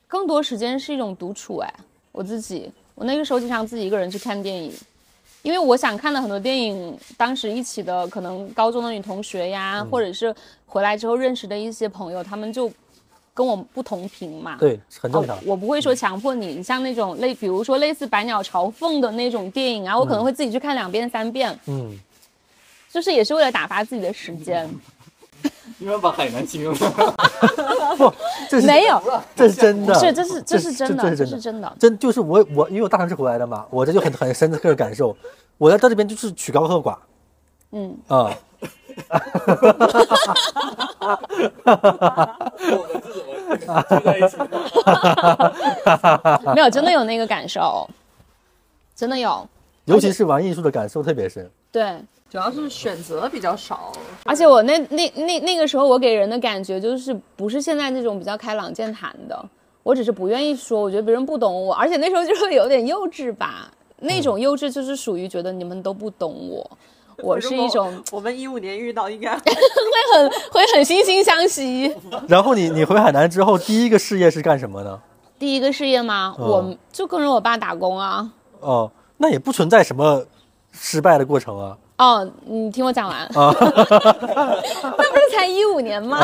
[0.07, 1.75] 更多时间是一种独处哎，
[2.13, 4.73] 我自己，我那个时候经常自己一个人去看电影，
[5.45, 12.73] 因为我想看的很多电影，当时一起的可能高中的女同学呀，嗯或者是回来之后认识的一些朋友，他们就
[13.35, 14.57] 跟我不同频嘛。
[14.59, 15.41] 对，很正常哦。
[15.45, 21.95] 我不会说强迫你，像那种类，比如说类似《百鸟朝凤》的那种电影啊，我可能会自己去看两遍、三遍，嗯，
[22.91, 24.67] 就是也是为了打发自己的时间。
[25.79, 26.75] 你们把海南形容
[27.99, 28.13] 不，
[28.49, 29.01] 这是没有，
[29.37, 31.77] 这是真的，是，这是这是真的，这是真的，这是真的。
[31.79, 35.17] 真就是我我因为我大城市回来的嘛，我这就很很深刻的感受，
[35.59, 36.97] 我来到这边就是曲高和寡
[37.73, 38.31] 嗯，啊，
[42.71, 43.09] 我们是
[43.57, 44.49] 怎么聚在一起的？
[46.55, 47.89] 没有，真的有那个感受，
[48.95, 49.49] 真的有。
[49.87, 51.51] 尤其是玩艺术的感受特别深。
[51.71, 52.01] 对，
[52.35, 53.93] 主要是选择比较少，
[54.25, 59.49] 而且我那那那那个时候，我给人的感觉就是不是现在这种比较开朗健谈的，
[59.85, 63.71] 我只是不愿意说，我觉得别人不懂我，而且那时候就会有点幼稚吧，
[64.01, 66.69] 那种幼稚就是属于觉得你们都不懂我，
[67.19, 69.53] 我是一种我们一五年遇到应该 会
[70.17, 71.95] 很会很惺惺相惜。
[72.27, 75.01] 然后你你回海南之后，第一个事业是干什么呢？
[75.39, 78.29] 第一个事业吗，嗯我就跟着我爸打工啊。
[78.59, 80.27] 哦，那也不存在什么
[80.73, 81.79] 失败的过程啊。
[81.97, 83.53] 哦，你听我讲完， 那
[84.93, 86.19] 不是才一五年吗？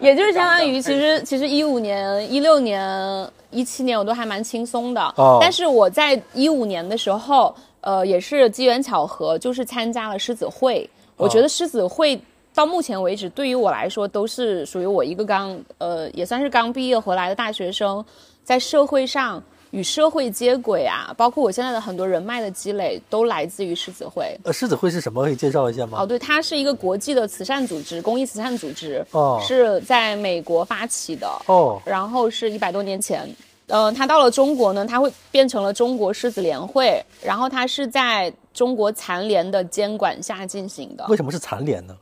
[0.00, 5.38] 也就是相当于，其实其实一五年、一六年、一七年我都还蛮轻松的，哦。
[5.40, 10.88] 但是我在一五年的时候，呃，也是机缘巧合，就是参加了狮子会。
[11.16, 12.20] 我觉得狮子会
[12.54, 18.04] 到目前为止，对于我来说都是属于我一个刚呃，也算是刚毕业回来的大学生，
[18.44, 24.36] 在社会上与社会接轨啊，包括我现在的很多人脉的积累，都来自于狮子会。
[24.44, 25.24] 呃，狮子会是什么？
[25.24, 25.98] 可以介绍一下吗？
[26.02, 33.28] 哦，对，它是一个国际的慈善组织，公益慈善组织，哦是在美国发起的，哦然后是一百多年前。
[33.68, 41.96] 呃，它到了中国呢，它会变成了中国狮子联会，然后它是在中国残联的监管下进行的，为什么是残联呢？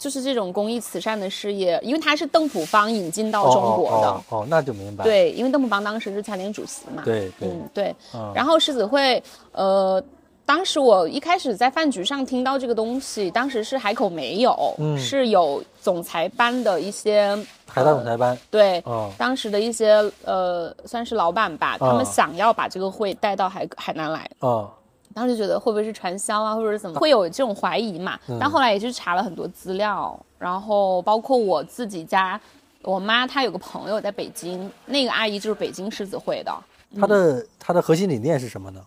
[0.00, 5.04] 就是这种公益慈善的事业，因为它是邓普方引进到中国的，哦哦哦哦，那就明白。
[5.04, 7.94] 对，因为邓普方当时是残联主席嘛，对对嗯，对。
[8.14, 10.02] 嗯然后狮子会，呃，
[10.46, 17.36] 当时我一开始在饭局上听到这个东西，当时是海口没有，嗯是有总裁班的一些
[17.66, 18.36] 海大总裁班。
[18.50, 18.80] 对。
[18.86, 24.70] 哦当时的一些呃，算是老板吧，他们想要把这个会带到海海南来，哦
[25.14, 28.18] 当时就觉得会不会是传销啊，或者是怎么，会有这种怀疑嘛。
[28.28, 32.40] 嗯但后来也去查了很多资料，然后包括我自己家，
[32.82, 36.54] 我妈她有个朋友在北京，那个阿姨就是北京狮子会的
[36.98, 38.80] 她的她的核心理念是什么呢？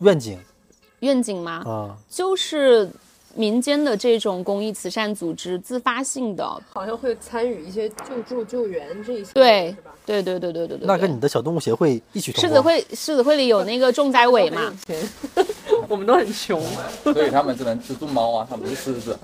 [0.00, 0.38] 愿景
[1.00, 1.62] 愿景吗？
[1.66, 2.90] 啊，就是
[3.34, 9.92] 民间的这种公益慈善组织自发性的，好像会参与一些救助、救援这一些，对是吧？
[10.04, 10.86] 对对对对对对。
[10.86, 12.40] 那跟你的小动物协会异曲同。
[12.40, 14.72] 狮子会狮子会里有那个重灾委嘛，
[15.88, 16.60] 我们都很穷。
[17.04, 19.18] 所以他们只能吃住猫啊，他们是狮子，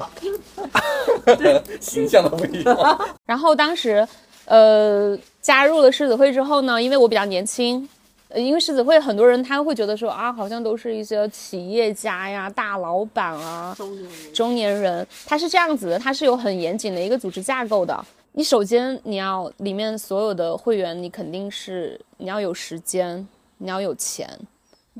[1.80, 3.00] 形象的不一样。
[3.24, 4.06] 然后当时，
[4.44, 7.88] 呃，加入了狮子会之后呢，因为我比较年轻，呃
[8.36, 18.04] 因为狮子会很多人他会觉得说啊，好像都是一些企业家呀、大老板啊、中年人中年人，他是这样子的，他是有很严谨的一个组织架构的。
[18.32, 24.28] 你首先你要里面所有的会员，你肯定是你要有时间，你要有钱，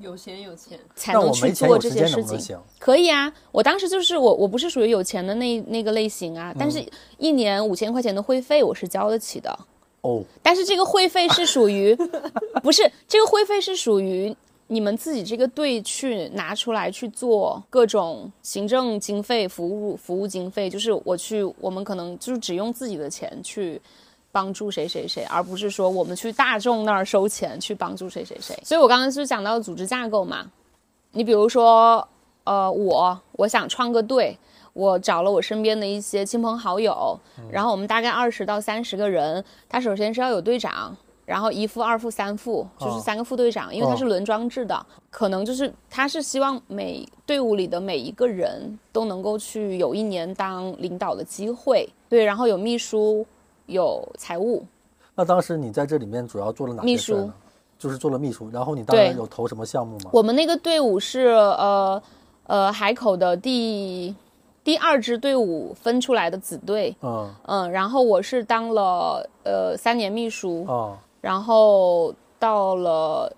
[0.01, 2.63] 有钱有钱，才能去做这些事情能能。
[2.79, 6.83] 可以啊，我当时就是我，我不是属于有钱的那那个类型啊，但是
[7.19, 9.59] 一年五千块钱的会费我是交得起的。
[10.07, 11.97] 哦，但是这个会费是属于，
[12.63, 14.35] 不是这个会费是属于
[14.69, 23.81] 你们自己这个队去拿出来去做各种行政经费、服务服务经费，就是我去，我们可能就是只用自己的钱去
[24.31, 28.57] 帮助谁谁谁，而不是说我们去大众那儿收钱去帮助谁谁谁。
[28.65, 30.47] 所以我刚刚是讲到组织架构嘛，
[31.13, 32.07] 你比如说，
[32.45, 34.39] 呃，我我想创个队，
[34.77, 37.19] 我找了我身边的一些亲朋好友，
[37.51, 39.43] 然后我们大概二十到三十个人。
[39.71, 51.89] 他首先是要有队长，然后一副、二副、三副，就是哦三个副队长，因为他哦是轮装制的，可能就是他是希望每队伍里的每一个人都能够去有一年当领导的机会。
[52.11, 53.25] 对，然后有秘书，
[53.65, 54.63] 有财务，
[55.15, 57.35] 那当时你在这里面主要做了哪秘书些事儿呢？
[57.79, 60.11] 就是做了秘书，然后你当然有投什么项目吗？
[60.13, 62.03] 我们那个队伍是呃
[62.47, 64.15] 呃海口的第
[64.67, 73.33] 第二支队伍分出来的子队，嗯，嗯，然后我是当了呃三年秘书，哦，然后到了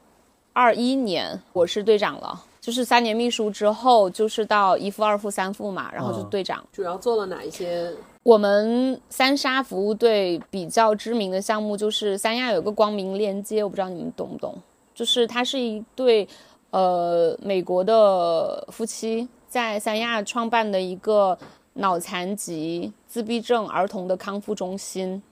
[0.55, 6.65] 二一年我是队长了，就是三年秘书之后就是到一副、二副、三副嘛，然后就队长。
[6.73, 7.93] 主要做了哪一些？
[8.23, 14.55] 我们三沙服务队比较知名的项目就是三亚有个光明链接，我不知道你们懂不懂，
[14.95, 16.27] 就是它是一对
[16.71, 21.39] 呃美国的夫妻在三亚创办的一个
[21.75, 25.23] 脑残疾自闭症儿童的康复中心。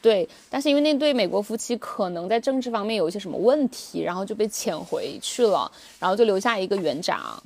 [0.00, 7.42] 对，但是因为那对美国夫妻可能在政治方面有一些什么问题，然后就被遣回去了，然后就留下一个园长，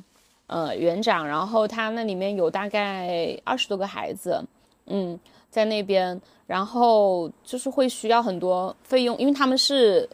[0.49, 4.39] 呃，园长，然后他那里面有大概二十多个孩子，
[4.87, 5.19] 嗯，
[5.51, 10.07] 在那边，然后就是会需要很多费用，因为他们是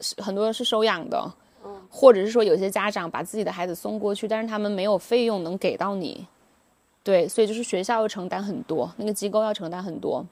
[0.00, 1.32] 是很多人是收养的，
[1.94, 6.26] 或者是说有些家长把自己的孩子送过去，但是他们没有费用能给到你，
[7.04, 10.24] 对，所以就是学校要承担很多，那个机构要承担很多，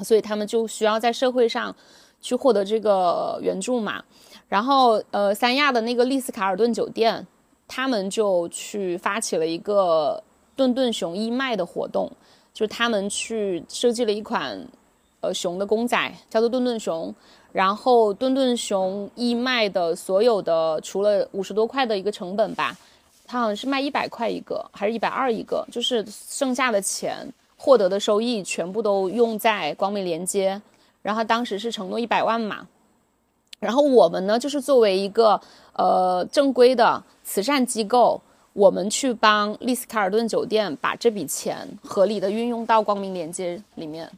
[0.00, 1.74] 所以他们就需要在社会上
[2.20, 4.02] 去获得这个援助嘛。
[4.48, 7.24] 然后呃，三亚的那个丽思卡尔顿酒店，
[7.68, 10.20] 他们就去发起了一个
[10.56, 12.10] 顿顿熊义卖的活动，
[12.52, 14.66] 就是他们去设计了一款
[15.20, 17.14] 呃熊的公仔，叫做顿顿熊。
[17.52, 22.76] 然后顿顿熊义卖的所有的，除了五十多块的一个成本吧，
[23.26, 30.62] 它好像是卖一百块一个，还是一百二一个，就是剩下的钱获得的收益全部都用在光明连接。
[31.02, 32.68] 然后当时是承诺一百万嘛，
[33.58, 35.40] 然后我们呢，就是作为一个
[35.72, 38.20] 呃正规的慈善机构，
[38.52, 44.08] 我们去帮丽思卡尔顿酒店把这笔钱合理的运用到光明连接里面，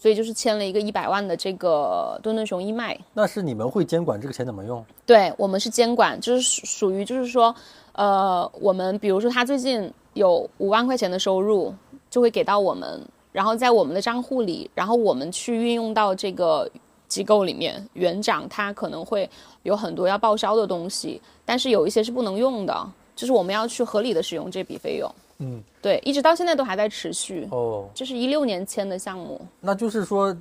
[0.00, 2.98] 所以就是签了一个一百万的这个顿顿熊义卖。
[3.14, 4.84] 那是你们会监管这个钱怎么用？
[5.06, 7.54] 对我们是监管，就是属属于就是说，
[7.92, 11.74] 呃，我们比如说他最近有五万块钱的收入，
[12.10, 13.00] 就会给到我们，
[13.32, 16.70] 然后在我们的账户里，然后我们去运用到这个
[17.08, 17.84] 机构里面。
[17.94, 19.28] 园长他可能会
[19.62, 25.10] 有很多要报销的东西，但是有一些是不能用的，就是我们要去合理的使用这笔费用。
[25.38, 27.48] 嗯，对，一直到现在都还在持续。
[27.50, 30.36] 哦，这是一六年签的项目，那就是说，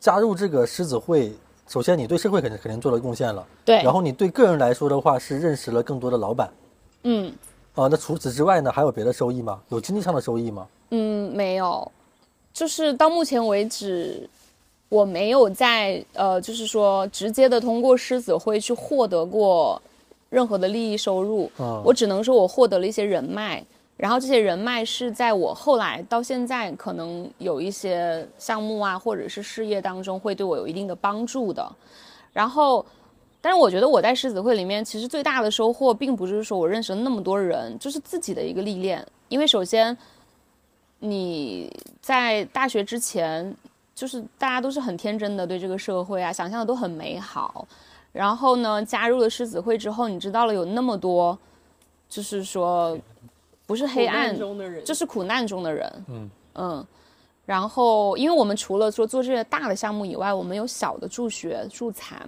[0.00, 1.32] 加入这个狮子会，
[1.66, 6.50] 首先你对社会肯定肯定做了贡献了，对，然后你对个人来说的话是认识了更多的老板。
[7.02, 7.32] 嗯
[7.74, 9.60] 啊、那除此之外呢，还有别的收益吗？
[9.68, 10.66] 有经济上的收益吗？
[10.90, 11.92] 嗯，没有，
[12.52, 14.28] 就是到目前为止，
[14.88, 19.80] 我没有在呃，就是说直接的通过狮子会去获得过
[20.28, 21.48] 任何的利益收入。
[21.58, 23.64] 嗯我只能说我获得了一些人脉，
[23.98, 31.68] 然后这些人脉是在我后来到现在可能有一些项目啊，或者是事业当中会对我有一定的帮助的。
[32.32, 32.86] 然后，
[33.40, 39.04] 但是我觉得我在狮子会里面，其实最大的收获并不是说我认识了那么多人，就是自己的一个历练。
[39.28, 39.96] 因为首先
[41.00, 41.68] 你
[42.00, 43.52] 在大学之前，
[43.96, 47.66] 就是大家都是很天真的对这个社会啊，想象的都很美好。
[48.12, 51.36] 然后呢，加入了狮子会之后，你知道了有那么多，
[52.08, 52.96] 就是说
[53.68, 56.04] 不是黑暗中的人，就是苦难中的人。
[56.08, 56.86] 嗯嗯，
[57.44, 62.26] 然后因为我们除了说做这些大的项目以外，我们有小的助学助残，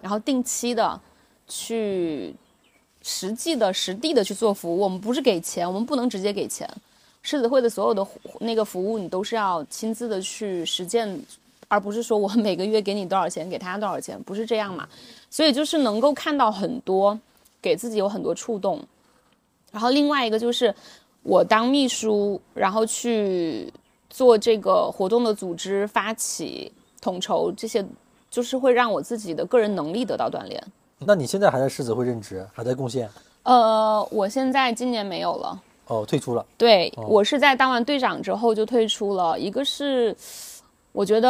[0.00, 0.98] 然后定期的
[1.46, 2.34] 去
[3.02, 4.80] 实际的、实地的去做服务。
[4.80, 6.66] 我们不是给钱，我们不能直接给钱。
[7.20, 8.06] 狮子会的所有的
[8.38, 11.22] 那个服务，你都是要亲自的去实践，
[11.68, 14.88] 而不是说我每个月给你多少钱，给他多少钱，不是这样嘛？
[15.28, 17.20] 所以就是能够看到很多，
[17.60, 18.82] 给自己有很多触动。
[19.70, 20.74] 然后另外一个就是
[21.22, 23.72] 我当秘书，然后去
[24.08, 27.84] 做这个活动的组织、发起、统筹这些，
[28.30, 30.62] 就是会让我自己的个人能力得到锻炼。
[30.98, 33.08] 那你现在还在狮子会任职，还在贡献？
[33.42, 35.62] 呃，我现在今年没有了。
[35.86, 36.44] 哦，退出了。
[36.56, 39.38] 对我是在当完队长之后就退出了。
[39.38, 40.14] 一个是，
[40.92, 41.28] 我觉得，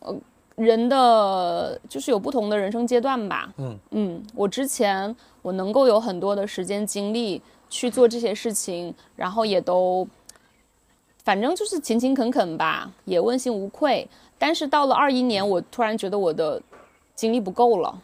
[0.00, 0.14] 呃，
[0.56, 3.50] 人的就是有不同的人生阶段吧。
[3.56, 10.06] 嗯嗯，我之前我能够有很多的时间精力去做这些事情，然后也都，
[11.24, 14.08] 反正就是勤勤恳恳吧，也问心无愧。
[14.38, 16.62] 但是到了二一年，我突然觉得我的
[17.14, 18.02] 精力不够了。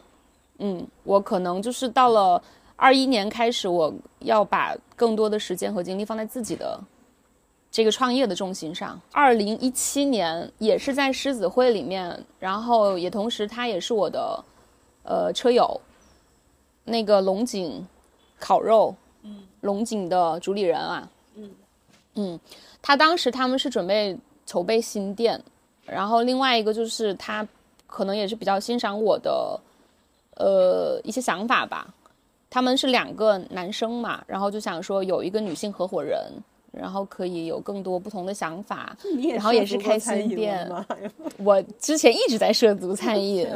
[0.59, 2.41] 嗯，我可能就是到了。
[2.77, 6.77] 二一年开始，我要把更多的时间和精力放在自己的
[7.71, 8.99] 这个创业的重心上。
[9.13, 14.43] 二零一七年也是在狮子会里面，然后也同时他也是我的
[15.03, 15.79] 呃车友，
[16.83, 17.87] 那个龙井
[18.37, 18.93] 烤肉，
[19.65, 21.51] 龙井的主理人啊，嗯
[22.13, 22.39] 嗯，
[22.81, 25.43] 他当时他们是准备筹备新店，
[25.85, 27.45] 然后另外一个就是他
[27.85, 29.59] 可能也是比较欣赏我的
[30.37, 31.93] 呃一些想法吧。
[32.49, 36.17] 他们是两个男生嘛，然后就想说有一个女性合伙人，
[36.79, 38.95] 然后可以有更多不同的想法，
[39.33, 40.69] 然后也是开新店。
[41.37, 43.47] 我之前一直在涉足餐饮，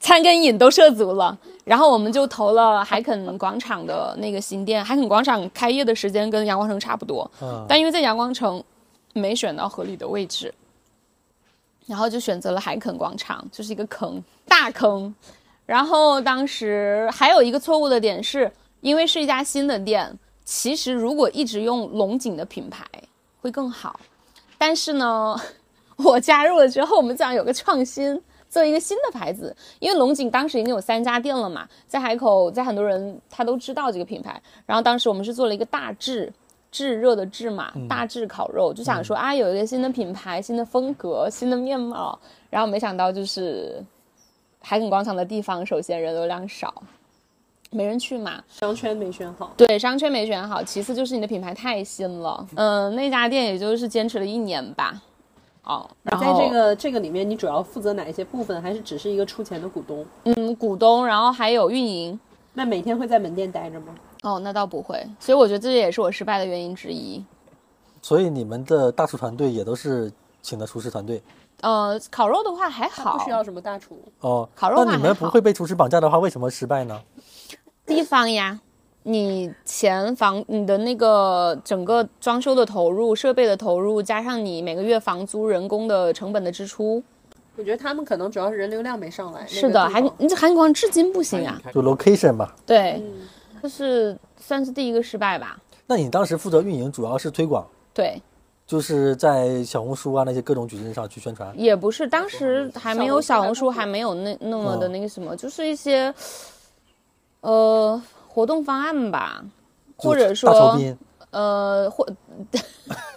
[0.00, 1.38] 餐跟饮都涉足了。
[1.64, 7.28] 然后我们就投了海肯广场的那个新店，海肯广场开业的时间跟阳光城差不多，
[7.68, 8.62] 但因为在阳光城
[9.14, 10.54] 没选到合理的位置，
[11.86, 15.12] 然后就选择了海肯广场，就是一个坑，大坑。
[15.64, 18.48] 然后当时还有一个错误的点是，
[18.80, 20.16] 因为是一家新的店，
[20.46, 22.86] 其实如果一直用龙井的品牌
[23.42, 24.00] 会更好。
[24.56, 25.38] 但是呢，
[25.98, 28.18] 我加入了之后，我们想有个创新，
[28.48, 29.54] 做一个新的牌子。
[29.80, 34.40] 因为龙井当时已经有三家店了嘛，在海口，在很多人他都知道这个品牌。
[34.64, 36.32] 然后当时我们是做了一个大炙，
[36.70, 42.18] 炙热的炙嘛，大炙烤肉，就想说啊，有一个新的品牌、新的风格、新的面貌。
[42.48, 43.84] 然后没想到就是。
[44.58, 46.82] 海景广场的地方，首先人流量少，
[47.76, 48.42] 没人去嘛。
[48.48, 50.62] 商圈没选好，对，商圈没选好。
[50.62, 55.00] 其次就是你的品牌太新了，嗯，那家店也就是坚持了一年吧。
[55.64, 58.62] 哦，然后在这个这个里面，你主要负责哪一些部分？
[58.62, 60.06] 还是只是一个出钱的股东？
[60.24, 62.18] 嗯，股东，然后还有运营。
[62.54, 63.94] 那每天会在门店待着吗？
[64.22, 65.04] 哦，那倒不会。
[65.20, 67.22] 所以我觉得这也是我失败的原因之一。
[68.00, 70.10] 所以你们的大厨团队也都是
[70.40, 71.20] 请的厨师团队。
[71.62, 74.48] 呃，烤肉的话还好，不需要什么大厨哦。
[74.54, 77.02] 烤肉那你们不会被厨师绑架的话，为什么失败呢？
[77.86, 78.60] 地方呀，
[79.04, 87.02] 你钱房、你的那个整个装修的投入、设备的投入，加上你每个月房租、人工的成本的支出，
[87.56, 89.46] 我觉得他们可能主要是人流量没上来。
[89.46, 91.60] 是的，还你这韩国至今不行啊。
[91.72, 92.54] 就 location 吧。
[92.66, 93.00] 对，
[93.62, 95.56] 这是算是第一个失败吧。
[95.86, 97.64] 那你当时负责运营，主要是推广。
[97.94, 98.20] 对。
[98.66, 106.12] 就是在小红书啊那些各种矩阵上去宣传，也不是，当时还没有小红书，还没有那那么的那个什么，就是一些，
[107.46, 109.40] 呃，活动方案吧，
[109.96, 110.76] 或者说，
[111.30, 112.04] 呃，或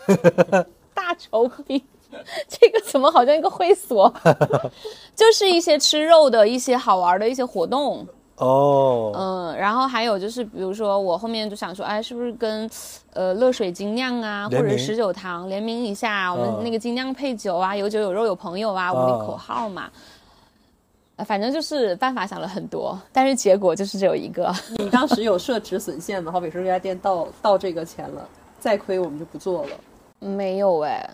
[0.93, 1.82] 大酬宾，
[2.47, 4.13] 这个怎么好像一个会所，
[5.15, 8.07] 就是一些吃肉的一些好玩的一些活动。
[8.36, 12.69] 哦，嗯，然后还有就是，比如说我后面就想说，哎，是不是跟，
[13.13, 19.89] 呃，乐水精酿啊，或者十九堂联名一下，我们那个精酿配酒啊，有酒有肉有朋友啊，我们的口号嘛，
[21.26, 24.53] 反正就是办法想了很多，但是结果就是只有一个。
[24.78, 26.32] 你当时有设止损线吗？
[26.32, 28.28] 好比说这家店到到这个钱了，
[28.59, 29.70] 再亏我们就不做了。
[30.20, 31.09] 没有哎，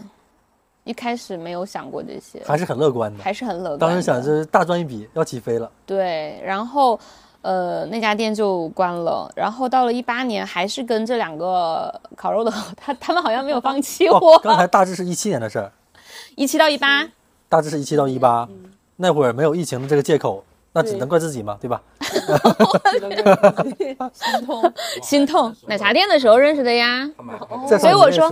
[0.84, 3.80] 一开始没有想过这些，还是很乐观的，还是很乐观。
[3.80, 5.72] 当时想是大赚一笔，要起飞了。
[5.86, 7.00] 对，然后。
[7.42, 14.40] 呃，那家店就关了，然后到了一八年，还是跟这两个烤肉的他，他们好像没有放弃我。
[14.40, 15.72] 刚才大致是一七年的事儿，
[16.36, 17.08] 一七到一八，
[17.48, 18.50] 大致是一七到一八，
[18.96, 20.44] 那会儿没有疫情的这个借口，
[20.74, 21.82] 那只能怪自己嘛，对吧？
[24.14, 24.74] 心痛，
[25.04, 25.56] 心痛。
[25.68, 27.10] 奶茶店的时候认识的呀，
[27.80, 28.30] 所以我说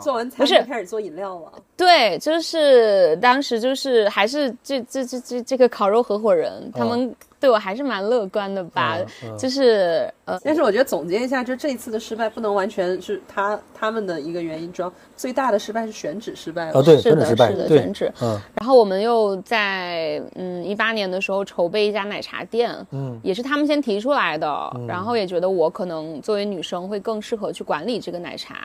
[0.00, 1.52] 做完餐不是开始做饮料了。
[1.76, 7.14] 对，就是当时就是还是这这这这这个烤肉合伙人他们。
[7.46, 16.80] 对我还是蛮乐观的吧，嗯嗯就是呃，但是我觉得总结一下，就这一次的失败不能完全是他他们的一个原因，主要最大的失败是选址失败了。
[16.80, 28.56] 啊，对，是的是的选址嗯然后我们又在嗯一八年的时候筹备一家奶茶店，嗯也是他们先提出来的，然后也觉得我可能作为女生会更适合去管理这个奶茶，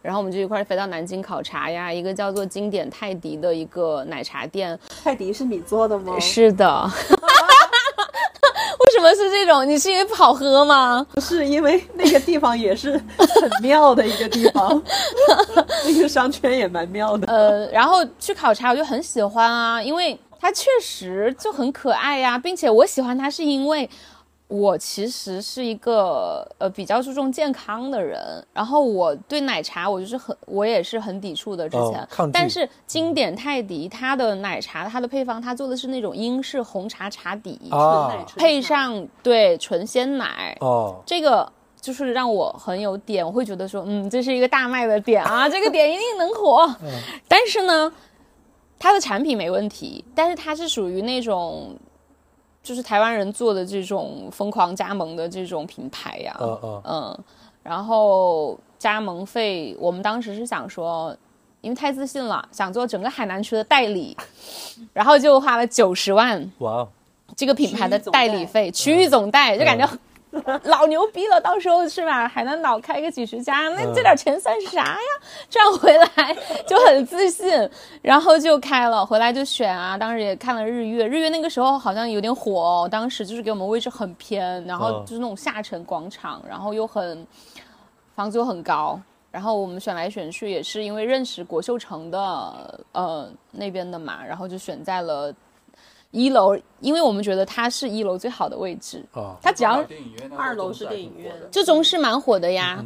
[0.00, 6.16] 然后我们就一块儿飞到南京考察呀，一个叫做经典泰迪的一个奶茶店，泰迪是你做的吗？
[6.20, 6.88] 是的。
[8.98, 9.66] 为什么是这种？
[9.68, 11.06] 你是因为不好喝吗？
[11.14, 12.92] 不是因为那个地方也是
[13.40, 14.82] 很妙的一个地方，
[15.86, 17.26] 那个商圈也蛮妙的。
[17.32, 23.88] 呃，然后去考察，我就很喜欢啊，因为它确实就很可爱呀、并且我喜欢它是因为
[24.48, 46.66] 我其实是一个呃比较注重健康的人，然后我对奶茶我就是很我也是很抵触的之前，哦但是经典泰迪它的奶茶它的配方它做的是那种英式红茶茶底，啊纯奶纯配上对纯鲜奶，哦，这个就是让我很有点，我会觉得说，嗯，这是一个大卖的点啊，这个点一定能火。
[47.28, 47.92] 但是呢，
[48.78, 51.76] 它的产品没问题，但是它是属于那种，
[52.68, 56.82] 就是台湾人做的这种疯狂加盟的这种品牌呀、嗯嗯。
[56.84, 57.18] 嗯，
[57.62, 61.16] 然后加盟费，我们当时是想说，
[61.62, 64.14] 因为太自信了，想做整个海南区的代理，
[64.92, 66.88] 然后就花了九十万哇哦，
[67.34, 69.88] 这个品牌的代理费，区域总代，就感觉
[70.64, 71.40] 老牛逼了。
[71.40, 72.28] 到时候是吧？
[72.28, 74.98] 海南岛开个几十家，那这点钱算啥呀？
[75.48, 77.68] 赚回来就很自信，
[78.02, 79.96] 然后就开了，回来就选啊。
[79.96, 87.26] 当时也看了日月，日月那个时候好像有点火哦，当时就是给我们位置很偏，然后嗯就是那种下沉广场，然后又很
[88.14, 89.00] 房租很高。
[89.30, 95.32] 然后我们选来选去也是因为认识国秀城的呃那边的嘛，然后就选在了
[96.10, 99.04] 一楼，因为我们觉得它是一楼最好的位置。
[99.12, 99.84] 哦，它只要
[100.36, 102.84] 二楼是电影院就中式蛮火的呀，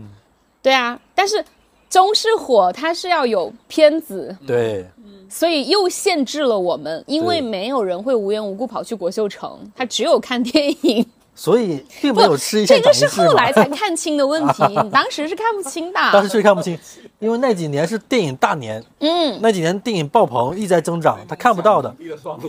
[0.61, 1.45] 对啊，但是
[1.89, 4.87] 中式火它是要有片子，对，
[5.29, 11.07] 所以又限制了我们，因为没有人会无缘无故跑去国秀城，他只有看电影。
[11.35, 15.99] 所以并没有吃一这个是后来才看清的问题， 你当时是看不清的。
[16.13, 16.79] 当时确实看不清，
[17.19, 21.93] 因为那几年是电影大年，嗯，那几年电影爆棚，一直在增长，他看不到的。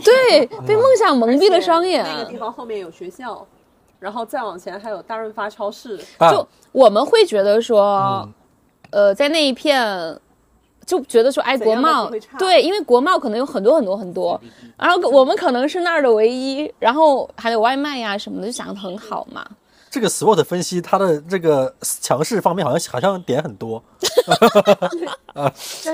[0.04, 2.04] 对，被梦想蒙蔽了双眼。
[2.04, 3.46] 那个地方后面有学校，
[3.98, 5.98] 然后再往前还有大润发超市。
[6.18, 8.34] 啊就我们会觉得说，嗯
[8.90, 10.20] 呃，在那一片。
[10.86, 14.40] 就觉得说，哎，国贸对，因为国贸可能有很多很多很多，
[14.76, 19.44] 然后我们可能是那儿的唯一，然后还有外卖呀、什么的，就想的很好嘛。
[19.90, 23.80] 这个 SWOT 分析，它的这个强势方面好像好像点很多，
[25.34, 25.48] 啊，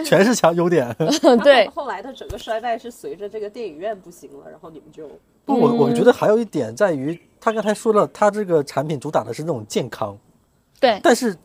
[0.07, 0.95] 全是强优点。
[1.45, 1.67] 对。
[1.69, 5.07] 后后来的整个衰败是随着这个电影院不行了，然后你们就
[5.45, 10.17] 不，我我觉得还有一点在于，他刚才说了，他这个产品主打的是那种健康，
[10.81, 11.37] 对，但是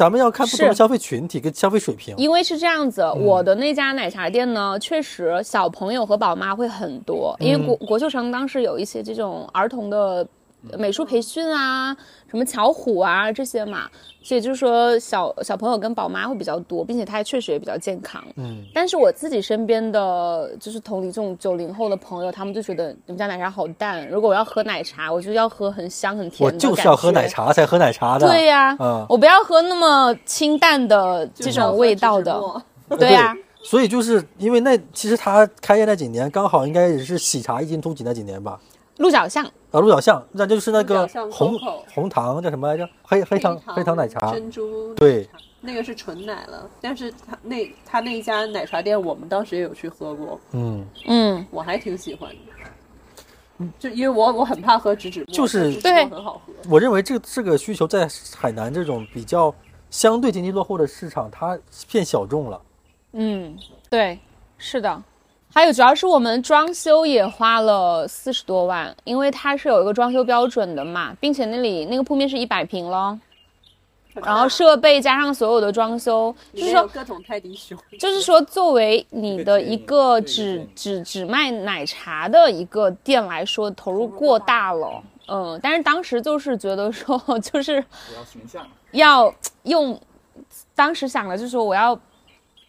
[0.00, 2.16] 咱们要看不同的消费群体跟消费水平。
[2.16, 3.22] 因为是这样子，嗯。
[3.22, 10.26] 我的那家奶茶店呢，确实小朋友和宝妈会很多，因为国嗯国秀城当时有一些这种儿童的
[10.78, 11.96] 美术培训啊，
[12.30, 13.88] 什么巧虎啊这些嘛，
[14.22, 18.22] 所以就是说小小朋友跟宝妈会比较多，并且它确实也比较健康。
[18.36, 27.26] 嗯，但是我自己身边的就是同龄这种九零后的朋友，他们就觉得你们家奶茶好淡，如果我要喝奶茶，我就要喝很香很甜我就是要喝奶。
[27.26, 28.26] 茶才喝奶茶的。
[28.26, 32.40] 对呀、嗯我不要喝那么清淡的这种味道的。
[32.98, 38.58] 对呀、所以就是因为那其实他开业那几年，刚好应该也是喜茶异军突起那几年吧。
[39.00, 41.58] 鹿角巷，啊，鹿角巷，那就是那个红
[41.94, 42.86] 红糖叫什么来着？
[43.02, 44.30] 黑黑糖黑糖奶茶。
[44.30, 46.68] 珍珠对奶茶，那个是纯奶了。
[46.82, 53.66] 但是他那他那一家奶茶店，我们当时也有去喝过，嗯，嗯，我还挺喜欢的。
[53.78, 56.52] 就因为我我很怕喝植脂末，就是但植脂末很好喝。
[56.68, 59.54] 我认为这这个需求在海南这种比较
[59.88, 62.60] 相对经济落后的市场，它偏小众了。
[63.12, 63.56] 嗯，
[63.88, 64.18] 对，
[64.58, 65.02] 是的。
[65.52, 73.18] 还有主要是我们装修也花了四十多万，因为它是有一个装修标准的嘛，并且那里那个铺面是一百平咯，
[74.14, 85.02] 然后设备加上所有的装修，就是说各种泰迪熊，就是说，作为你的一个只只只卖奶茶的一个店来说，投入过大了。
[85.32, 89.32] 嗯，但是当时就是觉得说， 就是要形象，要
[89.62, 90.00] 用，
[90.74, 91.96] 当时想的就是说我要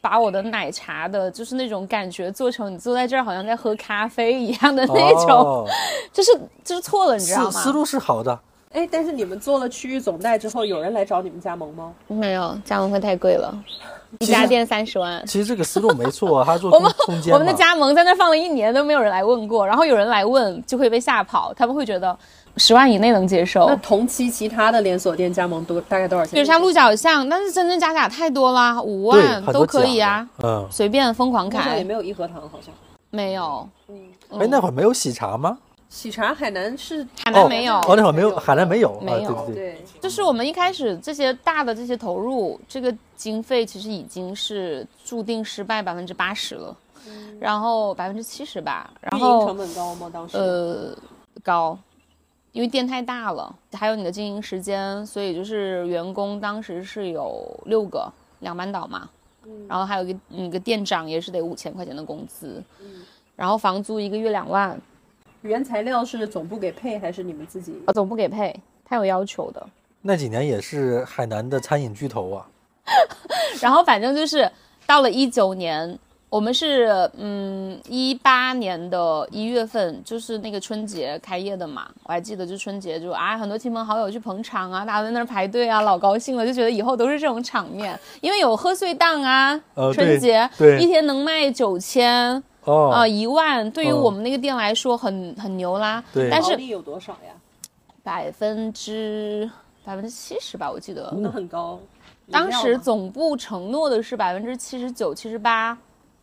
[0.01, 5.65] 把我的奶茶的，就是那种感觉做成你坐在这儿好像在喝咖啡一样的那种，哦，
[6.11, 6.31] 就是
[6.63, 7.51] 就是错了，你知道吗？
[7.51, 8.37] 思思路是好的，
[8.73, 11.93] 哎，但是你们做了区域总代之后，有人来找你们加盟吗？
[12.07, 13.55] 没有加盟费太贵了，
[14.19, 15.23] 一家店三十万。
[15.27, 17.31] 其实这个思路没错，他做 空我们空间。
[17.33, 22.17] 我们的加盟在那放了一年都没有人来问过，然后有人来问就会被吓跑，他们会觉得
[22.57, 23.75] 十万以内能接受那。
[23.77, 26.33] 同期其他的连锁店加盟多大概多少钱？
[26.33, 31.77] 比如像鹿角巷，但是真真假假太多啦，五，万都可以啊，嗯，随便疯狂开。
[31.77, 32.73] 也没有益和堂，好像。
[33.09, 33.95] 没有，嗯
[34.39, 35.57] 哎，那会儿没有喜茶吗？
[35.89, 37.75] 喜茶海南是海南没有。
[37.79, 38.93] 哦，那会儿没有，海南没有。
[38.97, 39.55] 啊没有对对对。
[39.55, 46.73] 对，就是我们一开始这些大的这些投入，这个经费其实已经是注定失败百分之八十了，
[47.41, 50.09] 然后百分之七十吧，然运营成后本高吗？
[50.13, 50.95] 当时呃
[51.43, 51.77] 高，
[52.51, 59.09] 因为店太大了，还有你的经营时间，所以就是员工当时是有六个两班倒嘛，
[59.67, 62.61] 然后还有一个一个店长也是得五千块钱的工资，
[63.35, 64.79] 然后房租一个月两万，
[65.41, 67.81] 原材料是总部给配还是你们自己？
[67.85, 69.65] 啊总部给配，他有要求的。
[70.01, 72.47] 那几年也是海南的餐饮巨头啊。
[73.61, 74.51] 然后反正就是
[74.85, 75.97] 到了一九年，
[76.31, 92.89] 我们是嗯一八年的一月份，就是那个春节开业的嘛，我还记得就春节就啊很多亲朋好友去捧场啊，大家在那儿排队啊，老高兴了，就觉得以后都是这种场面，因为有贺岁档啊，呃春节一天能卖九千哦。
[92.91, 97.35] 啊一万，对于哦我们那个店来说很很牛啦，对但是利有多少呀？
[98.03, 99.51] 百分之
[99.83, 101.13] 百分之七十吧，我记得。
[101.17, 101.77] 那很高。
[102.31, 105.77] 当时总部承诺的是百分之七十九、七十八，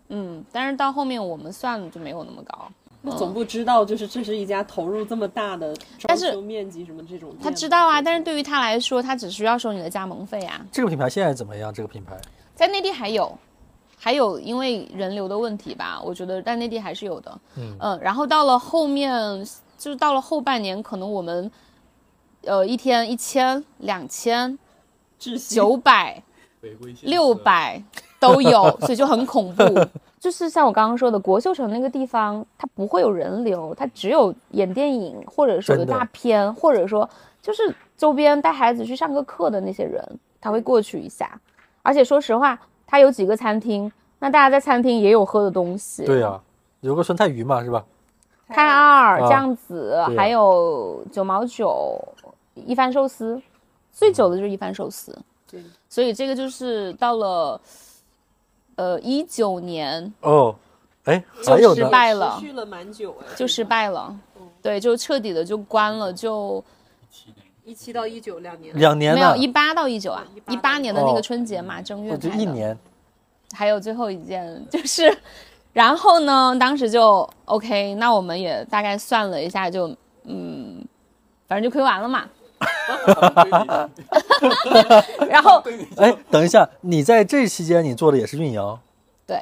[0.09, 2.71] 嗯，但是到后面我们算就没有那么高。
[3.01, 10.67] 那总部知道，就是这是一家投入这么大的装但是修面积什么这种他知道啊，但是对于他来说，他只需要收你的加盟费啊。
[10.73, 11.73] 这个品牌现在怎么样？
[11.73, 12.19] 这个品牌
[12.55, 13.39] 在内地还有，
[13.97, 17.41] 还有因为人流的问题吧，我觉得在内地还是有的。
[17.57, 19.47] 嗯然后到了后面，
[19.79, 21.49] 就是到了后半年，可能我们，
[22.43, 24.59] 呃，一天一千、两千、
[25.19, 26.23] 九百。
[27.03, 27.81] 六百
[28.19, 29.65] 都有， 所以就很恐怖。
[30.19, 37.09] 就是像我刚刚说的，国秀城那个地方，它不会有人流，它只有演电影，或者说有大片，或者说
[37.41, 40.03] 就是周边带孩子去上个课的那些人，
[40.41, 41.41] 他会过去一下。
[41.83, 46.05] 而且说实话，它有几个餐厅，那大家在餐厅也有喝的东西。
[46.05, 46.39] 对呀、
[46.81, 47.85] 有个酸菜鱼嘛，是吧？
[48.49, 52.03] 泰二、啊酱子，还有九毛九
[52.55, 53.41] 一番寿司，
[53.93, 55.17] 最久的就是一番寿司。
[55.51, 57.61] 对所以这个就是到了，
[58.79, 60.55] 呃，一九年哦，
[61.05, 64.17] 哎，就失还有呢，败了持续了蛮久哎，就失败了，
[64.63, 66.63] 对，就彻底的就关了，就
[67.65, 72.31] 一七到一九两年，两年没有，一八到一九啊，一18八年的那哦个春节嘛，正月哦就。
[72.31, 72.79] 一年。
[73.55, 75.11] 还有最后一件就是，
[75.73, 79.89] 然后呢，当时就 OK，那我们也大概算了一下就，
[80.25, 80.87] 嗯，
[81.49, 82.29] 反正就亏完了嘛。
[85.29, 85.63] 然后
[85.97, 88.79] 哎，等一下，你在这期间你做的也是运营，
[89.27, 89.41] 对，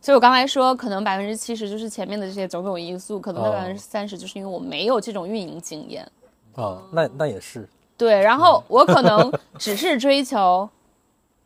[0.00, 6.06] 所以我刚才说，可能百分之七十就是前面的这些种种因素，可能那哦百分之三十就是因为我没有这种运营经验。
[6.54, 10.68] 啊，那那也是，对，然后我可能只是追求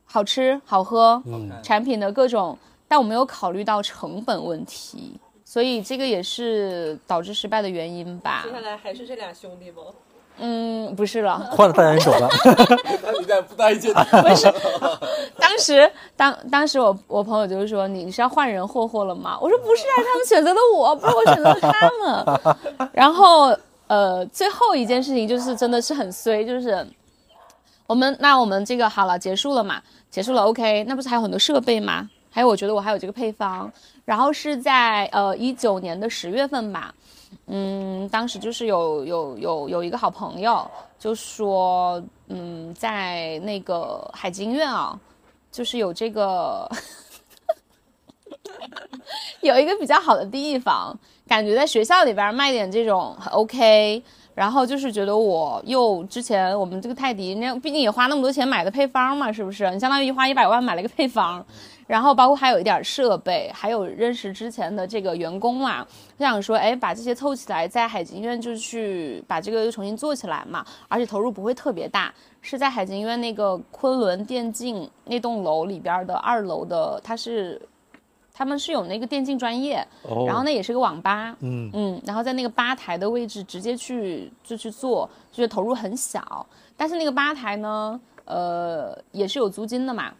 [0.05, 2.57] 好吃好喝，嗯，产品的各种，
[2.87, 8.51] 但我没有考虑到成本问题，所以这个也是导致失败的原因吧接。
[8.51, 9.83] 下来还是这俩兄弟吗？
[10.39, 12.29] 嗯，不是了， 换了代言手了。
[13.03, 13.93] 那你在不带一件，
[15.39, 19.37] 当时当当时我我朋友就是说你是要换人霍霍了吗？
[19.41, 22.89] 我说不是啊，他们选择了我，不是我选择了他们。
[22.93, 23.55] 然后
[23.87, 26.85] 呃，最后一件事情就是真的是很衰，就是
[27.87, 29.81] 我们那我们这个好了结束了嘛，
[30.11, 32.09] 结束了 OK，那不是还有很多设备吗？
[32.29, 33.71] 还有我觉得我还有这个配方，
[34.05, 36.93] 然后是在呃一九年的十月份吧。
[37.47, 40.69] 嗯，当时就是有有有有一个好朋友
[40.99, 44.99] 就说，嗯，在那个海金院啊，
[45.51, 46.69] 就是有这个
[49.41, 50.97] 有一个比较好的地方，
[51.27, 54.03] 感觉在学校里边卖点这种很 OK。
[54.37, 59.67] 然后就是觉得我又之前我们这个泰迪，那毕竟也花那么多钱买的配方嘛，是不是？
[59.71, 61.43] 你相当于花一百万买了一个配方，
[61.87, 65.83] 然后包括还有一点设备，还有认识之前的这个员工嘛，
[66.17, 77.61] 就想说，哎，把这些凑起来，在海景医院就去把这个又重新做起来嘛，而且投入不会特别大，是在海景医院那个昆仑电竞那栋楼里边的二楼的，它是
[78.33, 90.11] 他们是有那个电竞专业，哦，然后那也是个网吧，嗯，嗯，然后在那个吧台的位置直接去就去做，就是投入很小，但是那个吧台呢，呃，也是有租金的嘛，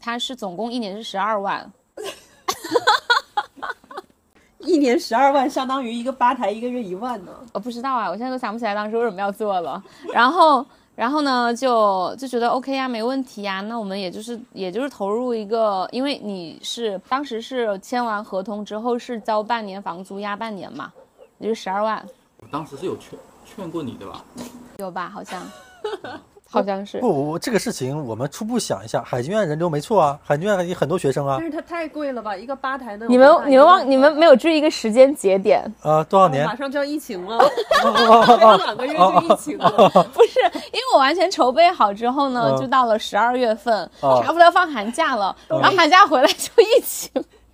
[0.00, 1.70] 它是总共一年是十二万，
[4.60, 7.32] 一年十二万，相当于一个吧台一个月一万呢。
[7.52, 9.82] 我不知道啊，我现在都想不起来当时为什么要做了。
[10.12, 10.64] 然后，
[10.94, 13.60] 然后呢，就就觉得 OK 呀，没问题呀。
[13.62, 20.92] 那我们也就是也就是投入一个，因为你是当时是签完合同之后是交半年房租押半年嘛，
[21.38, 22.04] 也就十二万。
[22.38, 24.24] 我当时是有劝劝过你的吧？
[24.78, 25.08] 有吧？
[25.08, 25.42] 好像，
[26.50, 27.08] 好像是不，。
[27.08, 32.36] 我我这个事情我们初步想一下，海军院人流没错啊，海军院有很多学生啊但，是它太贵了吧？
[32.36, 36.44] 一个吧台的你们你们忘你们没有注意一个时间节点，啊，多少年？
[36.44, 37.36] 马上就要疫情了，
[37.84, 39.70] 哦 还有两个月就疫情了。
[40.12, 40.40] 不是，
[40.72, 47.10] 因为我完全筹备好之后呢，嗯就到了十二月份，哦差不多要放寒假了，然后寒假回来就疫情，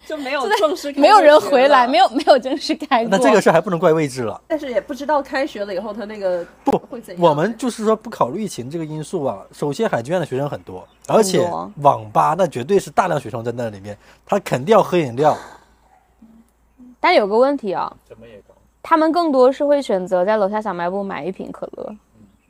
[0.06, 3.08] 就没有正式开没有人回来，没有没有正式开过。
[3.10, 4.40] 那这个事儿还不能怪位置了。
[4.46, 7.22] 但是也不知道开学了以后他那个不会怎样。
[7.22, 9.44] 我们就是说不考虑疫情这个因素啊。
[9.52, 11.50] 首先，海军院的学生很多，而且
[11.82, 15.36] 网吧那绝对是大量学生在那里面，他肯定要喝饮料。
[17.00, 18.54] 但有个问题啊，怎么也高。
[18.82, 21.94] 他们更多是会选择在楼下小卖部买一瓶可乐。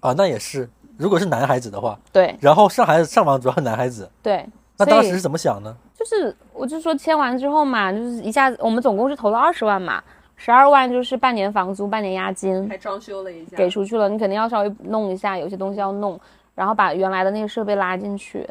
[0.01, 0.69] 啊，那也是。
[0.99, 4.47] 如果是男孩子的话，对然后上孩子上网主要是男孩子，对，
[4.79, 5.77] 那当时是怎么想呢？
[5.99, 10.03] 就是我就说签完之后嘛，就是一下子我们总共是投了二十万嘛，
[10.36, 16.20] 十二万就是半年房租、半年押金还装修了一下，给出去了，你肯定要稍微弄一下，有些东西要弄，
[16.55, 18.47] 然后把原来的那个设备拉进去。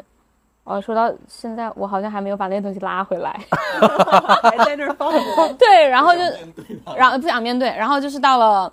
[0.64, 3.38] 哦，说到现在，我好像还没有把那些东西拉回来。
[4.42, 5.20] 还在那儿放着。
[5.56, 6.20] 对，然后就，
[6.96, 8.72] 然后不想面对，然后就是到了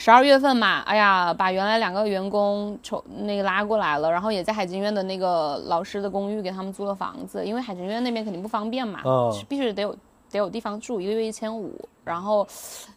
[0.00, 9.94] 十二月份嘛，哎呀，把原来两个员工筹那个拉过来了，然后也在海景院的那个老师的公寓给他们租了房子，因为海景院那边肯定不方便嘛，哦必须得有
[10.30, 12.48] 得有地方住，一个月一千五，然后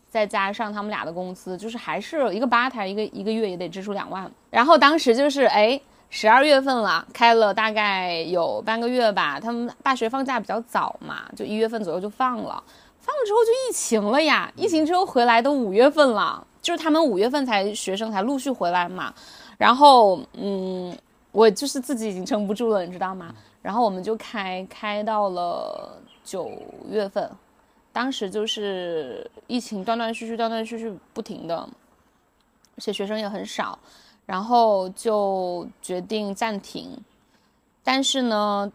[0.10, 5.80] 再加上他们俩的工资，就是还是一个吧台一个一个月也得支出两万，然后当时就是哎。
[6.16, 9.40] 十二月份了，开了大概有半个月吧。
[9.40, 12.64] 他们大学放假比较早嘛，就一月份左右就放了。
[13.00, 19.14] 放了之后就疫情了呀，疫情之后回来都五月份了，就是他们五月份才学生才陆续回来嘛。
[19.60, 20.98] 然后嗯，
[21.32, 23.36] 我就是自己已经撑不住了，你知道吗？
[23.62, 26.52] 然后我们就开开到了九
[26.90, 27.30] 月份，
[27.92, 33.78] 当时就是疫情断断续续、断断续续不停的，而且学生也很少，
[34.26, 36.98] 然后就决定暂停。
[37.84, 38.70] 但是呢，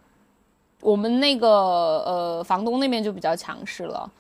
[0.81, 4.11] 我们那个呃房东那边就比较强势了，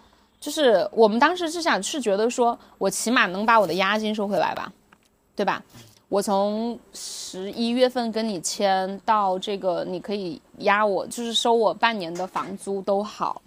[0.40, 4.72] 就是我们当时是想是觉得说我起码能把我的押金收回来吧，
[5.34, 5.62] 对吧？
[6.08, 13.42] 我从十一月份跟你签到这个，你可以押我，就是收我半年的房租都好，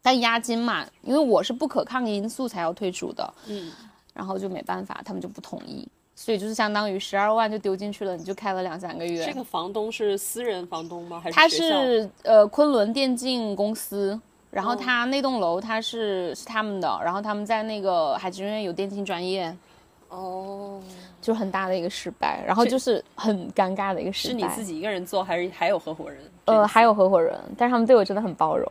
[0.00, 3.70] 但押金嘛，因为我是不可抗因素才要退出的，嗯，
[4.14, 9.22] 然后就没办法，他们就不同意，所以就是相当于十二万就丢进去了，你就开了两三个月。
[9.26, 11.20] 这个房东是私人房东吗？
[11.22, 14.18] 还是他是呃昆仑电竞公司，
[14.50, 19.54] 然后哦他那栋楼他是是他们的，然后他们在那个海军院有电竞专业，
[20.08, 20.80] 哦，
[21.20, 24.34] 就很大的一个失败，然后就是很尴尬的一个失败。
[24.34, 26.18] 是你自己一个人做，还是还有合伙人？
[26.46, 28.66] 呃，还有，合伙人，但是他们对我真的很包容。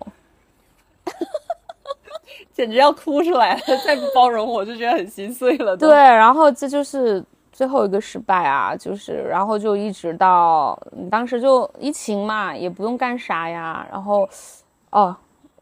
[2.53, 3.61] 简直要哭出来了！
[3.85, 5.75] 再不包容我就觉得很心碎了。
[5.75, 7.21] 对，，然后这就是
[7.51, 10.79] 最后一个失败啊，就是然后就一直到
[11.11, 14.27] 当时就疫情嘛，也不用干啥呀，然后
[14.91, 15.13] 哦，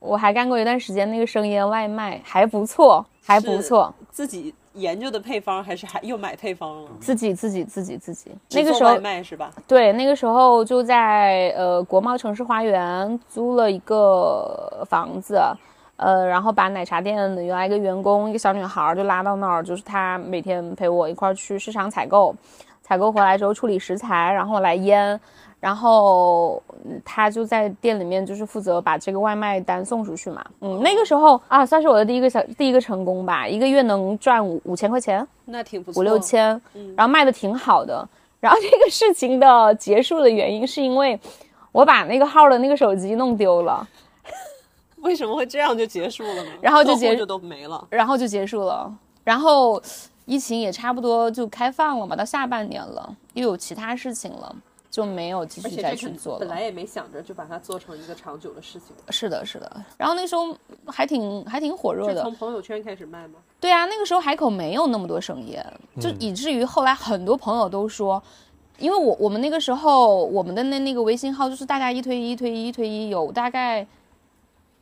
[0.03, 3.93] 我还干过一段时间那个生腌外卖，还不错，还不错。
[4.11, 6.89] 自己研究的配方，还是还又买配方了？
[6.99, 9.49] 自己自己自己自己，那个时候外卖是吧？
[9.65, 15.41] 对，那个时候就在呃国贸城市花园租了一个房子，
[15.95, 22.35] 呃，然后把奶茶店的原来一个员工，一个小女孩儿就拉到那儿，就是她每天陪我一块儿去市场采购，
[22.83, 25.19] 采购回来之后处理食材，然后来腌，
[25.59, 30.45] 然后嗯她就在店里面就是负责把这个外卖单送出去嘛。
[30.59, 35.25] 嗯，那个时候啊，算是我的第一个小第一个成功吧，一个月能赚五五千块钱。
[35.45, 38.07] 那挺不错，五六千嗯，然后卖的挺好的。
[38.39, 41.17] 然后这个事情的结束的原因是因为
[41.71, 43.87] 我把那个号的那个手机弄丢了，
[44.97, 46.51] 为什么会这样就结束了呢？
[46.59, 47.87] 然后就结束就都没了。
[47.89, 48.93] 然后就结束了。
[49.23, 49.81] 然后
[50.25, 54.55] 疫情也差不多就开放了嘛，到下半年了，又有其他事情了，
[54.89, 56.39] 就没有继续再去做了。
[56.39, 59.85] 本来也没想着就把它做成一个长久的事情，是的，是的。
[59.97, 60.55] 然后那时候
[60.87, 63.39] 还挺还挺火热的从，朋友圈开始卖吗？
[63.59, 65.57] 对啊，那个时候海口没有那么多生意，
[65.99, 68.21] 就嗯以至于后来很多朋友都说，
[68.77, 73.85] 因为我我们那个时候我们的那那个微信号就是大家一推一一推一一推一，有大概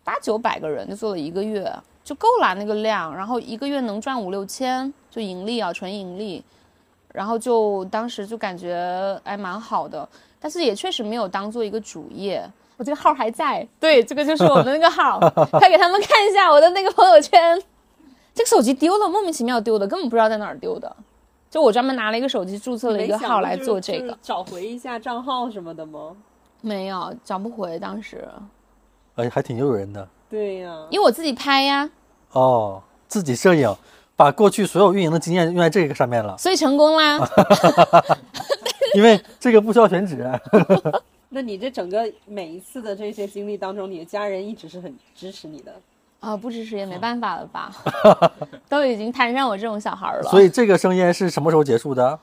[0.04, 1.72] 八九百个人就做了一个月
[2.04, 6.44] 就够了那个量，然后一个月能赚五六千就盈利啊，纯盈利，
[7.14, 10.08] 然后就当时就感觉还蛮好的，
[10.40, 12.44] 但是也确实没有当做一个主业。
[12.78, 15.20] 我这个号还在，对，这个就是我们那个号，
[15.52, 17.62] 快给他们看一下我的那个朋友圈。
[18.34, 20.96] 这个手机丢了，莫名其妙丢的，根本不知道在哪儿丢的。
[21.50, 26.16] 就我专门拿了一个手机注册了一个号来做这个，找回一下账号什么的吗？
[26.62, 28.28] 没有找不回当时，
[29.16, 31.88] 哎，还挺诱人的对呀、因为我自己拍呀，
[32.32, 32.82] 哦。
[33.08, 33.76] 自己摄影，
[34.16, 37.20] 把过去所有运营的经验用在这个上面了，所以成功啦。
[38.96, 40.26] 因为这个不需要选址。
[41.28, 45.74] 那你这整个每一次的这些经历当中，你的家人一直是很支持你的。
[46.22, 47.70] 啊，不支持也没办法了吧？
[48.70, 50.24] 都已经摊上我这种小孩了。
[50.30, 52.08] 所以这个生烟是什么时候结束的？
[52.08, 52.18] 啊，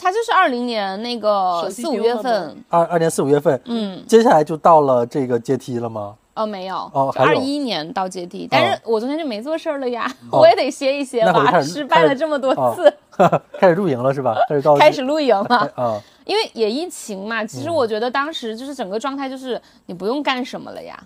[0.00, 6.16] 他就是二零年那个四五月份，二二年四五月份，嗯，接下来就到了这个阶梯了吗？
[6.40, 12.88] 哦，没有，哦二一年到阶梯，但是我昨天就没做事儿了呀，哦 我也得歇一歇吧，失败了这么多次，
[13.18, 14.34] 哦 开始露营了是吧？
[14.48, 15.70] 开始到 开始露营了。
[15.76, 20.98] 啊，因为也疫情嘛，其实嗯我觉得当时就是整个状态就是你不用干什么了呀，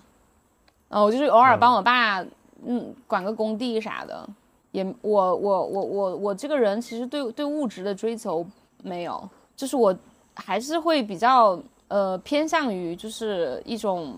[0.87, 2.23] 啊，我就是偶尔帮我爸，
[2.65, 4.25] 嗯，管个工地啥的，
[4.71, 8.45] 也我我我我我这个人其实对对物质的追求
[8.83, 9.93] 没有，就是我
[10.33, 11.59] 还是会比较
[11.89, 14.15] 呃偏向于就是一种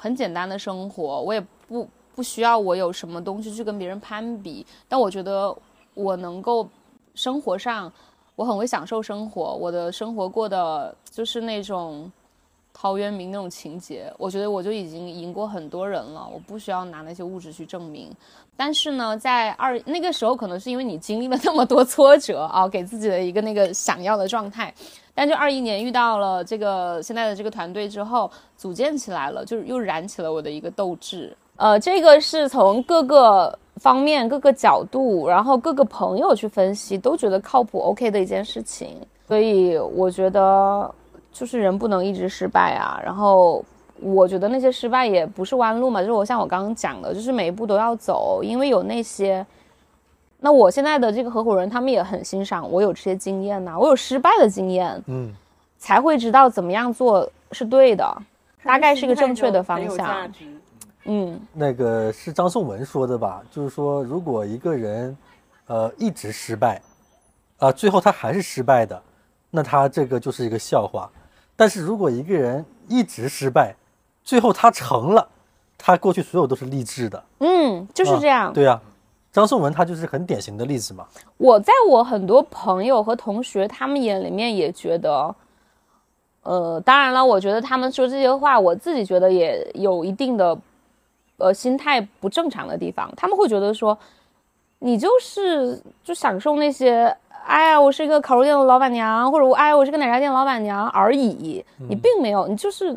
[0.00, 5.54] 很简单的生活，我也不不需要我有什么东西去跟别人攀比，但我觉得
[5.92, 6.66] 我能够
[7.14, 7.92] 生活上。
[8.36, 12.10] 我很会享受生活，我的生活过得就是那种
[12.72, 18.10] 陶渊明那种情节，我觉得我就已经赢过很多人了，我不需要拿那些物质去证明。
[18.56, 24.72] 但是呢，在二那个时候，可能是因为你经历了那么多挫折啊，给自己的一个那个想要的状态。
[25.14, 31.36] 但就二一年遇到了这个现在的这个团队之后，组建起来了，就是又燃起了我的一个斗志。
[31.56, 38.96] 呃，这个是从各个方面、各个角度，然后各个朋友去分析，都觉得靠谱、OK 的一件事情。
[39.28, 40.90] 所以我觉得，
[41.30, 42.98] 就是人不能一直失败啊。
[43.04, 43.62] 然后
[44.00, 49.44] 我觉得那些失败也不是弯路嘛，就是我像我刚刚讲的，就是每一步都要走，因为有那些。
[50.40, 55.32] 那我现在的这个合伙人，他们也很欣赏我有这些经验呐、我有失败的经验，嗯，
[55.78, 58.22] 才会知道怎么样做是对的，
[58.62, 60.32] 大概是一个正确的方向。
[61.04, 63.42] 嗯，那个是张颂文说的吧？
[63.50, 65.16] 就是说，如果一个人，
[65.66, 66.80] 呃，一直失败，
[67.58, 69.02] 啊、最后他还是失败的，
[69.50, 71.10] 那他这个就是一个笑话。
[71.56, 73.74] 但是如果一个人一直失败，
[74.24, 75.26] 最后他成了，
[75.76, 78.48] 他过去所有都是励志的，嗯，就是这样。
[78.48, 78.80] 啊对呀、
[79.32, 81.06] 张颂文他就是很典型的例子嘛。
[81.36, 85.34] 我在我很多朋友和同学他们眼里面也觉得，
[86.42, 90.58] 呃，当然了，我觉得他们说这些话，我自己觉得也有一定的，
[91.36, 93.12] 呃，心态不正常的地方。
[93.16, 93.96] 他们会觉得说，
[94.80, 97.16] 你就是就享受那些，
[97.46, 101.64] 哎呀，我是一个烤肉店的老板娘，或者我哎，我是个奶茶店老板娘而已。
[101.88, 102.92] 你并没有，你就是，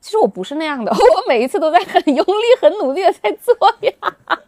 [0.00, 4.38] 其实我不是那样的， 我每一次都在很用力、很努力的在做呀。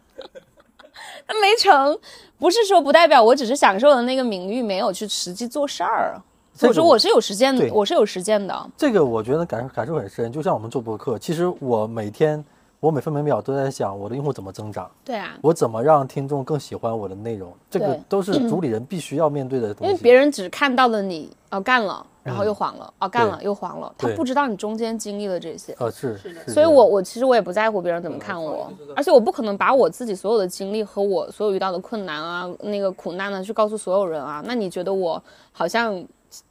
[1.41, 1.97] 没成，
[2.37, 6.19] 不是说不代表我只是享受了那个名誉，没有去实际做事儿。
[6.55, 8.69] 这个我说我是有实践的，我是有实践的。
[8.75, 10.31] 这个我觉得感受感受很深。
[10.31, 12.43] 就像我们做博客，其实我每天
[12.81, 19.91] 我每分每秒都在想我的用户怎么增长，对啊，我怎么让听众更喜欢我的内容，这个都是主理人必须要面对的东西。
[19.91, 25.73] 因为别人只看到了你哦干了，然后又黄了，哦干了又黄了，他不知道你中间经历了这些。
[25.73, 34.41] 啊是是所以我我其实我也不在乎别人怎么看我，而且我不可能把我自己所有的经历和我所有遇到的困难啊、那个苦难呢去告诉所有人啊。
[34.45, 35.21] 那你觉得我
[35.51, 36.03] 好像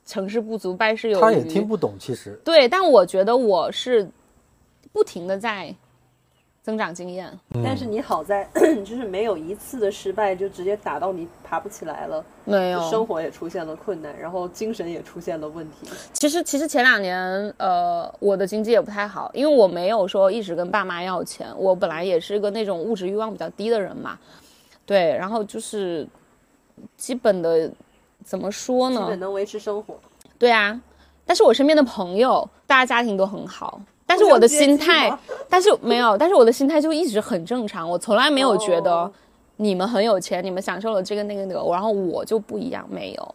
[0.04, 1.20] 成事不足败事有余？
[1.20, 4.08] 他也听不懂，其实对，但我觉得我是
[4.92, 5.74] 不停的在
[6.62, 7.32] 增长经验。
[7.64, 8.48] 但是你好在
[8.84, 15.88] 就是没有一次的失败就直接打到你爬不起来了，没有，生活也出现了困难，然后精神也出现了问题。
[16.12, 24.18] 其实其实前两年，呃，我的经济也不太好，因为我没有说一直跟爸妈要钱，我本来也是个那种物质欲望比较低的人嘛，
[24.84, 26.06] 对，然后就是
[26.96, 27.70] 基本的
[28.24, 29.20] 怎么说呢基本？
[29.20, 29.98] 能维持生活。
[30.38, 30.80] 对啊，
[31.24, 35.16] 但是我身边的朋友，大家家庭都很好，但是我的心态，
[35.50, 39.12] 但是没有，但是我的心态就一直很正常，我从来没有觉得哦
[39.56, 43.34] 你们很有钱，你们享受了这个那个那个，然后我就不一样，没有。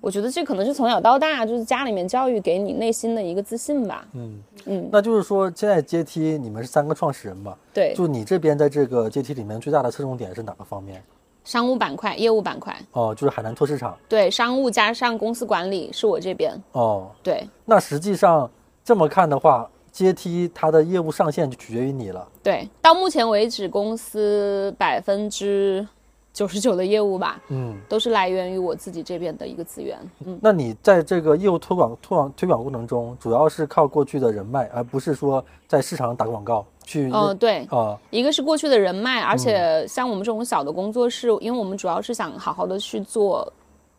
[0.00, 4.06] 我觉得这可能是从小到大就是家里面教育给你内心的一个自信吧。
[4.12, 7.56] 嗯嗯，那就是说现在阶梯你们是三个创始人嘛？
[7.74, 11.02] 对，就你这边在这个阶梯里面最大的侧重点是哪个方面？
[11.44, 13.96] 商务板块、业务板块，哦，就是海南拓市场。
[14.08, 16.56] 对，商务加上公司管理是我这边。
[16.72, 18.48] 哦，对那实际上
[18.84, 19.68] 这么看的话，
[19.98, 22.24] 阶梯它的业务上限就取决于你了。
[22.40, 25.84] 对，到目前为止，公司百分之
[26.32, 29.98] 九十九的业务吧，嗯，都是来源于我自己这边的一个资源。
[30.24, 37.10] 嗯，那你在这个业务推广、推广、推广过程中，主要是靠过去的人脉，而不是说在市场上打广告去。
[37.10, 43.52] 哦、对，啊，一个是过去的人脉，而且像我们这种小的工作室，因为我们主要是想好好的去做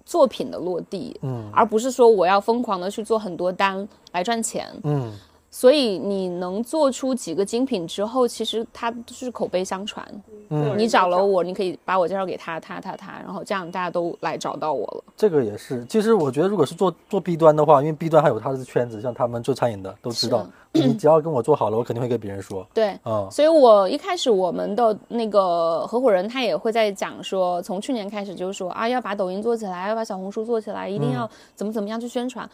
[0.06, 4.66] 作品的落地，嗯而不是说我要疯狂的去做很多单来赚钱。
[4.84, 5.12] 嗯
[5.52, 10.06] 所以你能做出几个精品之后，其实它都是口碑相传。
[10.52, 15.04] 嗯你找了我，你可以把我介绍给他，他他他，然后这样大家都来找到我了。
[15.16, 15.86] 这个也是。
[15.86, 22.66] 其实我觉得，如果是做做 B 端的话，因为 B 端还有他的圈子，像他们做餐饮的都知道， 你只要跟我做好了，我肯定会跟别人说。
[22.74, 32.50] 对，嗯、所以我一开始我们的那个合伙人他也会在讲说，从去年开始就是说啊，要把抖音做起来，要把小红书做起来，一定要怎么怎么样去宣传。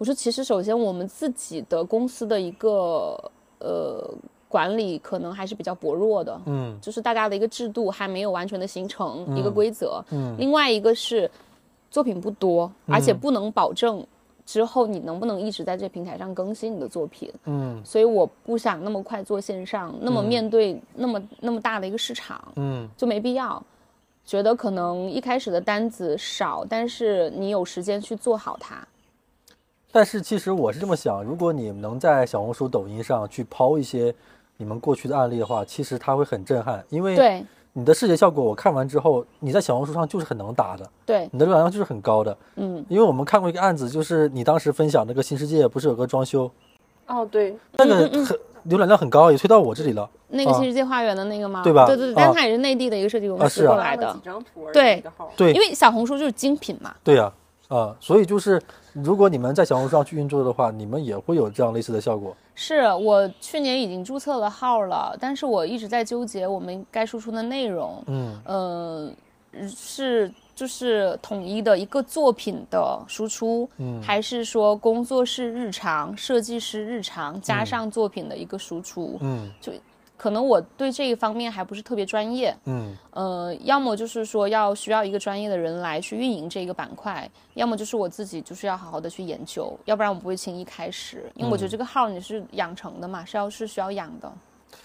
[0.00, 3.14] 我说，其实首先我们自己的公司的一个
[3.58, 4.10] 呃
[4.48, 10.02] 管理可能还是比较薄弱的，嗯就是大家的一个制度还没有完全的形成一个规则。
[10.10, 11.30] 嗯另外一个是
[11.90, 14.02] 作品不多，而且不能保证
[14.46, 17.30] 之后你能不能一直在这平台上更新你的作品。
[17.44, 23.62] 嗯所以我不想那么快做线上，那么面对那么、那么大的一个市场，嗯就没必要。
[24.24, 28.86] 觉得可能一开始的单子少，但是你有时间去做好它。
[29.92, 34.14] 但是其实我是这么想，如果你能在小红书、抖音上去抛一些
[34.56, 42.36] 你们过去的案例的话，其实它会很震撼，因为对你的视觉效果，我看完之后，你在小红书上就是很能打的，对，你的浏览量就是很高的。
[42.56, 46.50] 嗯，因为我们看过一个案子，就是你当时分享那个新世界，不是有个装修，
[47.06, 48.38] 哦，对，那个很
[48.68, 50.02] 浏览量很高，也推到我这里了。
[50.02, 51.60] 啊那个新世界花园的那个吗？
[51.64, 55.02] 对吧对对但它也是内地的一个设计公司过来的发了几，张图对
[55.36, 56.94] 对因为小红书就是精品嘛。
[57.02, 57.32] 对呀、
[57.66, 58.62] 啊，所以就是
[58.92, 62.36] 如果你们在小红书上去运作的话，你们也会有这样类似的效果。
[62.54, 68.40] 是我去年已经注册了号了，但是我一直在纠结我们该输出的内容，嗯。
[68.44, 69.12] 呃，
[69.68, 74.00] 是就是统一的一个作品的输出，嗯。
[74.02, 79.18] 还是说工作室日常、设计师日常加上作品的一个输出？
[79.20, 79.50] 嗯
[80.20, 94.30] 可能我对这一方面还不是特别专业，嗯呃，要么就是说要需要一个专业的人来去运营这个板块，要么就是我自己就是要好好的去研究，要不然我不会轻易开始，因为我觉得这个号你是养成的嘛，是要是需要养的。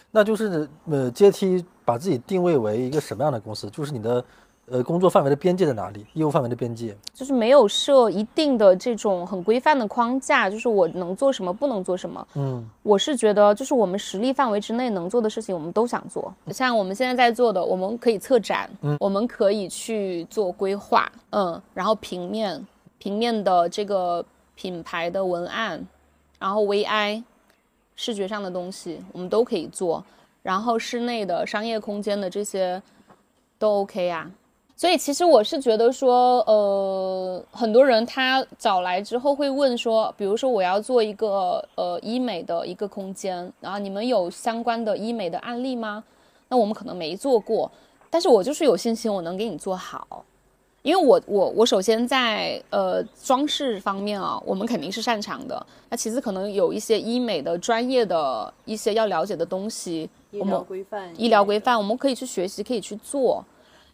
[0.09, 3.69] 那就是呃阶梯把自己定位为一个什么样的公司？
[3.69, 4.23] 就是你的
[4.67, 6.05] 呃工作范围的边界在哪里？
[6.13, 6.95] 业务范围的边界？
[7.13, 12.27] 就是没有设一定的这种很规范的框架，就是我能做什么，不能做什么。
[12.35, 16.33] 嗯我是觉得，就是我们实力范围之内能做的事情，我们都想做。
[16.47, 22.65] 像我们现在在做的，我们可以策展，嗯，我们可以去做规划，嗯，然后平面，
[22.97, 24.23] 平面的这个
[24.55, 25.85] 品牌的文案，
[26.39, 27.23] 然后 VI，
[27.95, 30.03] 视觉上的东西，我们都可以做。
[30.41, 32.81] 然后室内的商业空间的这些
[33.57, 34.29] 都 OK 呀、
[34.77, 46.03] 所以其实我是觉得说，呃，很多人他找来之后会问说，比如说我要做一个呃医美的一个空间，然后你们有相关的医美的案例吗？
[46.49, 47.71] 那我们可能没做过，
[48.09, 50.25] 但是我就是有信心我能给你做好，
[50.81, 55.65] 因为我我我首先在呃装饰方面啊，我们肯定是擅长的。
[55.89, 63.41] 那其次可能有一些医美的专业的一些要了解的东西，医我们疗规范，医疗规范，我们可以去学习，可以去做。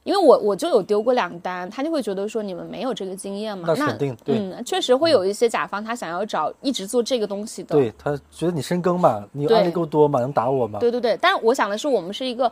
[0.03, 3.71] 因为我我就有丢过两单，他就会觉得说你们没有这个经验嘛。
[3.77, 7.75] 那肯定对嗯，确实会有一些甲方他想要找一直做这个东西的。
[7.75, 10.79] 对他觉得你深耕嘛，你案例够多嘛，能打我嘛？
[10.79, 12.51] 对对对，但我想的是，我们是一个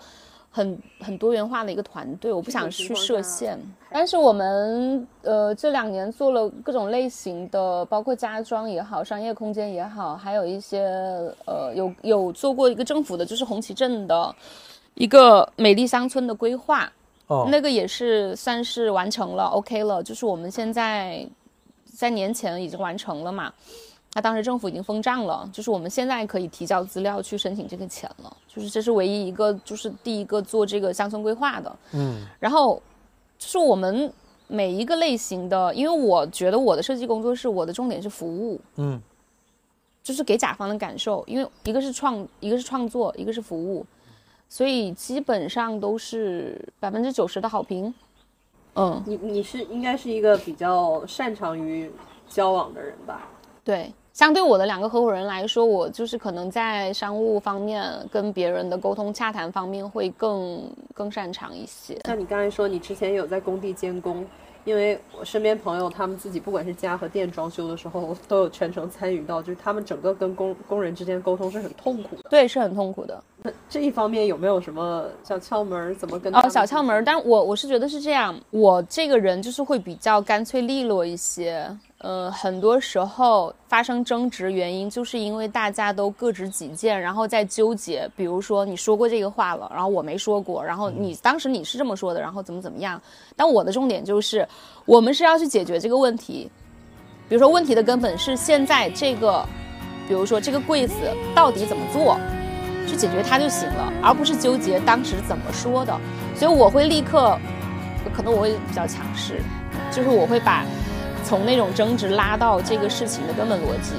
[0.52, 3.60] 很很多元化的一个团队，我不想去设限。
[3.92, 10.86] 但是我们呃这两年做了各种类型的，包括家装也好，商业空间也好，还有一些
[11.48, 14.36] 呃有有做过一个政府的，就是红旗镇的
[14.94, 16.88] 一个美丽乡村的规划。
[17.30, 21.26] 哦，那个也是算是完成了，OK 了，就是我们现在
[21.86, 23.54] 在年前已经完成了嘛。
[24.16, 31.76] 那当时政府已经封账了，就是我们现在可以提交资料去申请这个钱了，就是这是唯一一个，就是第一个做这个乡村规划的。
[31.94, 32.26] 嗯。
[32.40, 32.82] 然后
[33.38, 34.12] 就是我们
[34.48, 39.00] 每一个类型的，因为我觉得我的设计工作室，我的重点是服务，嗯。
[40.02, 43.86] 就是给甲方的感受，因为一个是创，一个是创作，一个是服务，
[44.50, 47.94] 所以基本上都是百分之九十的好评。
[48.76, 51.90] 嗯，你你是应该是一个比较擅长于
[52.28, 53.28] 交往的人吧？
[53.64, 60.62] 对，相对我的两个合伙人来说，我就是可能在商务方面跟别人的沟通洽谈方面会更
[60.94, 62.00] 更擅长一些。
[62.06, 64.26] 像你刚才说，你之前有在工地监工，
[64.66, 72.30] 因为我身边朋友他们自己不管是家和店装修的时候，都有全程参与到，就是他们整个跟工工人之间沟通是很痛苦的。
[72.30, 73.24] 对，是很痛苦的。
[73.70, 75.96] 这一方面有没有什么小窍门儿？
[75.96, 81.66] 怎么跟哦，小窍门儿，但我我是觉得是这样，我这个人就是会比较干脆利落一些。
[82.00, 88.10] 呃，很多时候发生争执原因就是因为大家都各执己见，然后在纠结。
[88.16, 93.02] 比如说你说过这个话了，然后我没说过，然后你当时你是这么说的，然后怎么怎么样。
[93.36, 94.48] 但我的重点就是，
[94.86, 96.50] 我们是要去解决这个问题。
[97.28, 99.46] 比如说问题的根本是现在这个
[100.08, 100.96] 比如说这个柜子
[101.36, 102.18] 到底怎么做，
[102.88, 105.94] 去解决它就行了，而不是纠结当时怎么说的。
[106.34, 107.38] 所以我会立刻，
[108.16, 109.42] 可能我会比较强势，
[109.92, 110.64] 就是我会把
[111.30, 113.94] 从那种争执拉到这个事情的根本逻辑，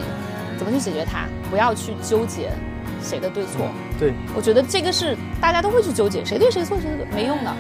[0.59, 2.51] 怎么去解决它，不要去纠结
[3.01, 3.69] 谁的对错。
[4.01, 7.55] 对，我觉得这个是大家都会去纠结谁对谁错，谁对没用的。